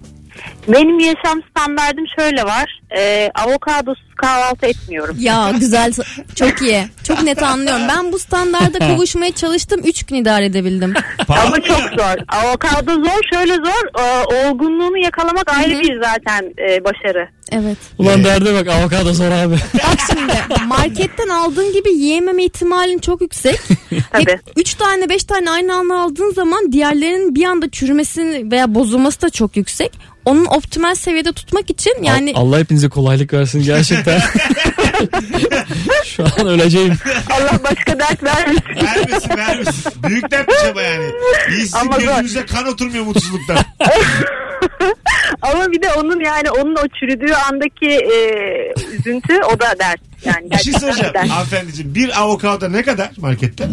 [0.67, 2.79] Benim yaşam standardım şöyle var.
[2.97, 5.15] Ee, avokadosuz kahvaltı etmiyorum.
[5.19, 5.93] Ya güzel
[6.35, 6.83] çok iyi.
[7.03, 7.81] Çok net anlıyorum.
[7.89, 9.81] Ben bu standarda kavuşmaya çalıştım.
[9.83, 10.93] 3 gün idare edebildim.
[11.27, 12.15] Pahalı Ama çok zor.
[12.27, 13.21] Avokado zor.
[13.33, 13.99] Şöyle zor.
[13.99, 17.29] Ee, olgunluğunu yakalamak ayrı bir zaten e, başarı.
[17.51, 17.77] Evet.
[17.97, 19.55] Ulan derde bak avokado zor abi.
[19.73, 23.59] Bak şimdi marketten aldığın gibi yiyememe ihtimalin çok yüksek.
[24.11, 24.31] Tabii.
[24.31, 29.21] Hep 3 tane 5 tane aynı anda aldığın zaman diğerlerinin bir anda çürümesi veya bozulması
[29.21, 29.91] da çok yüksek.
[30.27, 34.21] Onun optimal seviyede tutmak için yani Allah hepinize kolaylık versin gerçekten.
[36.05, 36.93] Şu an öleceğim.
[37.31, 38.63] Allah başka dert vermesin.
[38.85, 39.91] Vermesin vermesin.
[40.07, 41.05] Büyük dert bir çaba yani.
[41.57, 42.01] İyisin Ama zor.
[42.07, 43.57] gözünüze kan oturmuyor mutsuzluktan.
[45.41, 48.17] Ama bir de onun yani onun o çürüdüğü andaki e,
[48.99, 50.01] üzüntü o da dert.
[50.25, 51.13] Yani Bir şey gerçekten soracağım.
[51.13, 51.29] dert.
[51.29, 53.67] Hanımefendiciğim bir avokado ne kadar markette?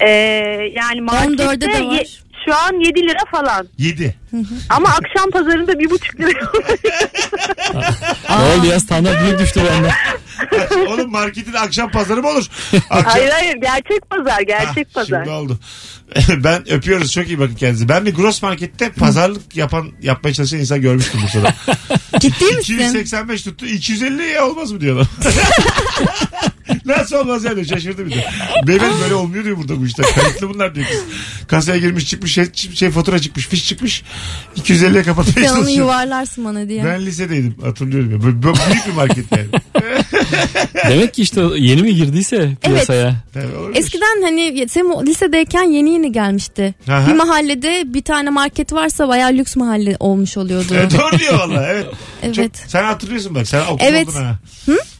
[0.00, 0.08] Ee,
[0.76, 2.22] yani markette 14'e de var.
[2.44, 3.68] Şu an 7 lira falan.
[3.78, 4.14] 7.
[4.70, 6.30] Ama akşam pazarında bir buçuk lira.
[8.30, 9.90] Ne oldu ya standart büyük düştü bende.
[10.90, 12.46] Oğlum marketin akşam pazarı mı olur?
[12.90, 13.12] Akşam...
[13.12, 15.24] hayır hayır gerçek pazar gerçek Ah, pazar.
[15.24, 15.58] Şimdi oldu.
[16.36, 17.88] ben öpüyoruz çok iyi bakın kendinize.
[17.88, 21.54] Ben bir gross markette pazarlık yapan yapmaya çalışan insan görmüştüm bu sırada.
[22.20, 22.60] ciddi misin?
[22.74, 25.06] 285 tuttu 250 ya olmaz mı diyorlar.
[26.98, 28.24] Nasıl olmaz yani şaşırdı bir de.
[28.66, 30.06] Beyefendi böyle olmuyor diyor burada bu işler.
[30.14, 31.00] Kayıtlı bunlar diyor kız.
[31.48, 34.02] Kasaya girmiş çıkmış şey, şey fatura çıkmış fiş çıkmış.
[34.56, 35.78] 250'ye kapatmaya Sen onu çalışıyor.
[35.78, 36.84] yuvarlarsın bana diye.
[36.84, 38.22] Ben lisedeydim hatırlıyorum ya.
[38.22, 39.46] Böyle, böyle büyük bir market yani.
[40.88, 43.14] Demek ki işte yeni mi girdiyse piyasaya.
[43.36, 43.80] Olabilir.
[43.80, 46.74] Eskiden hani sen lisedeyken yeni yeni gelmişti.
[46.88, 47.06] Aha.
[47.06, 50.74] Bir mahallede bir tane market varsa bayağı lüks mahalle olmuş oluyordu.
[50.74, 51.86] Evet, doğru diyor valla evet.
[52.22, 52.34] Evet.
[52.34, 54.08] Çok, sen hatırlıyorsun bak sen 30 Evet.
[54.08, 54.38] oldun ha.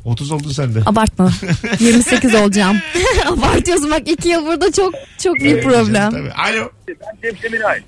[0.05, 0.81] 30 oldun sen de.
[0.87, 1.33] Abartma.
[1.81, 2.77] 28 olacağım.
[3.27, 6.11] Abartıyorsun bak iki yıl burada çok çok büyük problem.
[6.11, 6.33] Tabii.
[6.33, 6.71] Alo.
[6.89, 7.81] Ben Cem Ceminay.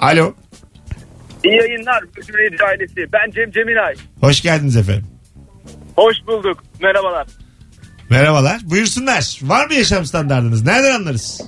[0.00, 0.34] Alo.
[1.44, 2.04] İyi yayınlar.
[2.16, 3.12] Bütün ailesi.
[3.12, 3.94] Ben Cem Ceminay.
[4.20, 5.06] Hoş geldiniz efendim.
[5.98, 6.58] Hoş bulduk.
[6.82, 7.26] Merhabalar.
[8.10, 8.60] Merhabalar.
[8.64, 9.38] Buyursunlar.
[9.42, 10.62] Var mı yaşam standartınız?
[10.64, 11.40] Nereden anlarız?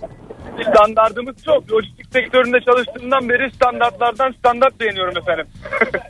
[0.74, 1.72] Standartımız çok.
[1.72, 5.46] Lojistik sektöründe çalıştığımdan beri standartlardan standart beğeniyorum efendim.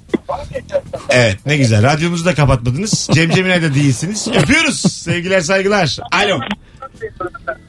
[1.11, 1.83] Evet ne güzel.
[1.83, 3.09] Radyomuzu da kapatmadınız.
[3.13, 4.29] Cem Cemilay'da değilsiniz.
[4.29, 4.81] Öpüyoruz.
[4.81, 5.99] Sevgiler saygılar.
[6.13, 6.41] Alo.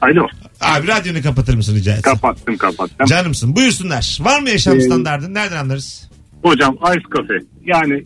[0.01, 0.27] Alo.
[0.62, 2.13] Abi radyonu kapatır mısın rica etsem?
[2.13, 3.05] Kapattım kapattım.
[3.05, 3.55] Canımsın.
[3.55, 4.17] Buyursunlar.
[4.21, 5.34] Var mı yaşam Ee, standartın?
[5.34, 6.10] Nereden anlarız?
[6.43, 7.34] Hocam ice cafe.
[7.65, 8.03] Yani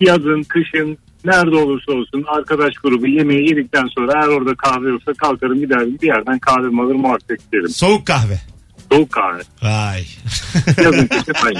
[0.00, 5.60] yazın, kışın nerede olursa olsun arkadaş grubu yemeği yedikten sonra eğer orada kahve yoksa kalkarım
[5.60, 7.68] giderim bir yerden kahve alır muhabbet ederim.
[7.68, 8.40] Soğuk kahve.
[8.92, 9.42] Soğuk kahve.
[9.62, 10.04] Vay.
[10.84, 11.08] Yazın
[11.44, 11.58] aynı.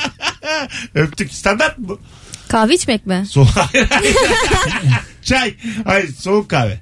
[0.94, 1.33] Öptük.
[1.33, 2.01] Standart mı bu?
[2.48, 3.25] Kahve içmek mi?
[3.29, 3.48] Soğuk.
[5.22, 5.55] Çay.
[5.85, 6.81] Hayır soğuk kahve.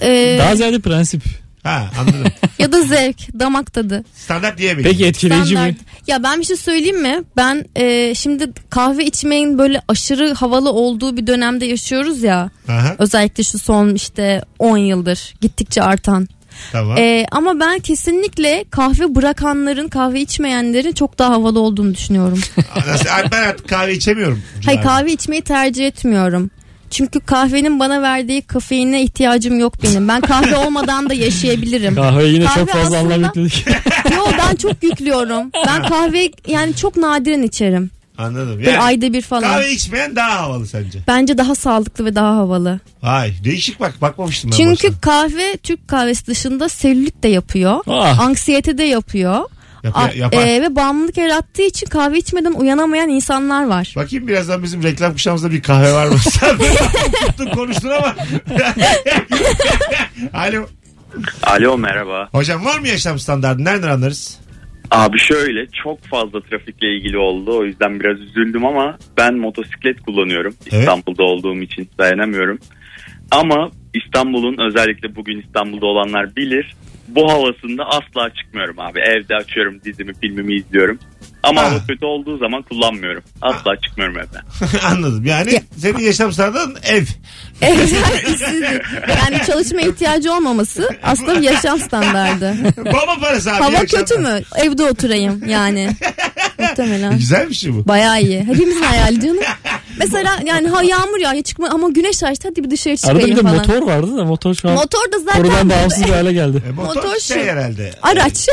[0.00, 1.22] Ee, Daha ziyade prensip.
[1.66, 2.32] Ha anladım.
[2.58, 4.04] ya da zevk, damak tadı.
[4.14, 4.90] Standart diyemeyiz.
[4.90, 5.70] Peki etkileyici Standart.
[5.72, 5.76] mi?
[6.06, 7.22] Ya ben bir şey söyleyeyim mi?
[7.36, 12.50] Ben e, şimdi kahve içmeyin böyle aşırı havalı olduğu bir dönemde yaşıyoruz ya.
[12.68, 16.28] Aha, Özellikle şu son işte 10 yıldır gittikçe artan.
[16.72, 16.96] tamam.
[16.98, 22.40] E, ama ben kesinlikle kahve bırakanların, kahve içmeyenlerin çok daha havalı olduğunu düşünüyorum.
[23.32, 24.42] Ben artık kahve içemiyorum.
[24.64, 26.50] Hayır kahve içmeyi tercih etmiyorum.
[26.90, 30.08] Çünkü kahvenin bana verdiği kafeine ihtiyacım yok benim.
[30.08, 31.94] Ben kahve olmadan da yaşayabilirim.
[31.94, 33.66] Kahveye yine Kahve çok fazla anlam aslında- yükledik.
[34.16, 35.50] Yo ben çok yüklüyorum.
[35.66, 37.90] Ben kahve yani çok nadiren içerim.
[38.18, 38.60] Anladım.
[38.60, 39.42] Yani, ayda bir falan.
[39.42, 40.98] kahve içmeyen daha havalı sence?
[41.08, 42.80] Bence daha sağlıklı ve daha havalı.
[43.02, 45.00] Vay değişik bak bakmamıştım ben Çünkü başta.
[45.00, 47.80] kahve Türk kahvesi dışında selülit de yapıyor.
[47.88, 48.20] Ah.
[48.20, 49.40] Anksiyete de yapıyor.
[49.82, 50.46] Yap- A- yapar.
[50.46, 53.92] e, ve bağımlılık yarattığı için kahve içmeden uyanamayan insanlar var.
[53.96, 56.18] Bakayım birazdan bizim reklam kuşağımızda bir kahve var mı?
[56.30, 56.58] Sen
[57.26, 58.14] tuttun konuştun ama.
[60.34, 60.66] Alo.
[61.42, 62.28] Alo merhaba.
[62.32, 63.64] Hocam var mı yaşam standartı?
[63.64, 64.40] Nereden anlarız?
[64.90, 67.58] Abi şöyle çok fazla trafikle ilgili oldu.
[67.58, 70.54] O yüzden biraz üzüldüm ama ben motosiklet kullanıyorum.
[70.72, 70.80] Evet.
[70.82, 72.58] İstanbul'da olduğum için dayanamıyorum.
[73.30, 76.74] Ama İstanbul'un özellikle bugün İstanbul'da olanlar bilir.
[77.08, 79.00] Bu havasında asla çıkmıyorum abi.
[79.00, 80.98] Evde açıyorum dizimi filmimi izliyorum.
[81.42, 81.70] Ama Ha.
[81.70, 83.22] hava kötü olduğu zaman kullanmıyorum.
[83.42, 84.42] Asla çıkmıyorum evden.
[84.90, 85.24] Anladım.
[85.26, 87.02] Yani senin yaşam standartın ev.
[88.26, 88.82] İşsizlik.
[89.08, 92.54] yani çalışma ihtiyacı olmaması aslında bir yaşam standardı.
[92.86, 93.62] Baba parası abi.
[93.62, 94.40] Hava kötü mü?
[94.56, 95.90] Evde oturayım yani.
[96.58, 97.12] Muhtemelen.
[97.18, 97.88] Güzel bir şey bu.
[97.88, 98.40] Bayağı iyi.
[98.44, 99.38] Hepimizin hayali canım.
[99.98, 103.36] Mesela yani ha yağmur yağıyor çıkma ama güneş açtı hadi bir dışarı çıkayım Arada bir
[103.36, 103.56] de falan.
[103.56, 106.62] motor vardı da motor şu an Motor da zaten konudan bağımsız bir hale geldi.
[106.68, 107.92] E, motor, Motor şey şu- herhalde.
[108.02, 108.46] araç.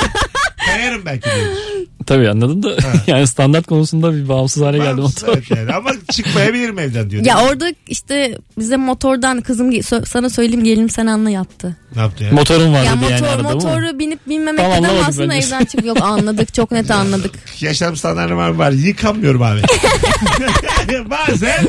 [0.66, 1.58] Kayarım belki diyoruz.
[2.06, 2.76] Tabii anladım da
[3.06, 5.34] yani standart konusunda bir bağımsız hale geldi Bağımsız, motor.
[5.38, 5.72] evet yani.
[5.72, 7.24] Ama çıkmayabilirim evden diyor.
[7.24, 11.76] ya orada işte bize motordan kızım ge- sana söyleyeyim gelinim sen anla yaptı.
[11.96, 12.32] Ne yaptı ya?
[12.32, 13.52] Motorun vardı Ya yani motor arada bu.
[13.54, 17.34] motoru binip binmemekten Tamam, anlamadım aslında evden çık yok anladık çok net anladık.
[17.60, 18.70] Yaşam standartım var var.
[18.72, 19.60] Yıkamıyorum abi.
[21.10, 21.68] Bazen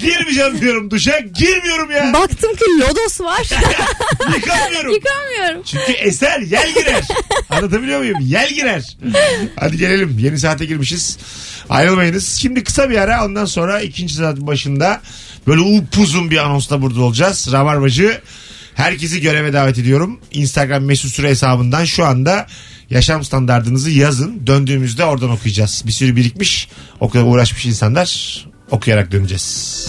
[0.00, 1.18] girmeyeceğim diyorum duşa.
[1.18, 2.12] Girmiyorum ya.
[2.12, 3.48] Baktım ki lodos var.
[4.36, 4.92] Yıkamıyorum.
[4.92, 5.62] Yıkamıyorum.
[5.64, 7.04] Çünkü eser yel girer.
[7.50, 8.16] Anlatabiliyor muyum?
[8.20, 8.96] Yel girer.
[9.68, 10.18] Hadi gelelim.
[10.18, 11.18] Yeni saate girmişiz.
[11.70, 12.28] Ayrılmayınız.
[12.28, 15.00] Şimdi kısa bir ara ondan sonra ikinci saatin başında
[15.46, 17.48] böyle upuzun bir anonsla burada olacağız.
[17.52, 18.20] Rabarbacı
[18.74, 20.20] herkesi göreve davet ediyorum.
[20.32, 22.46] Instagram mesut süre hesabından şu anda
[22.90, 24.46] yaşam standartınızı yazın.
[24.46, 25.82] Döndüğümüzde oradan okuyacağız.
[25.86, 26.68] Bir sürü birikmiş.
[27.00, 28.38] O kadar uğraşmış insanlar
[28.70, 29.86] okuyarak döneceğiz.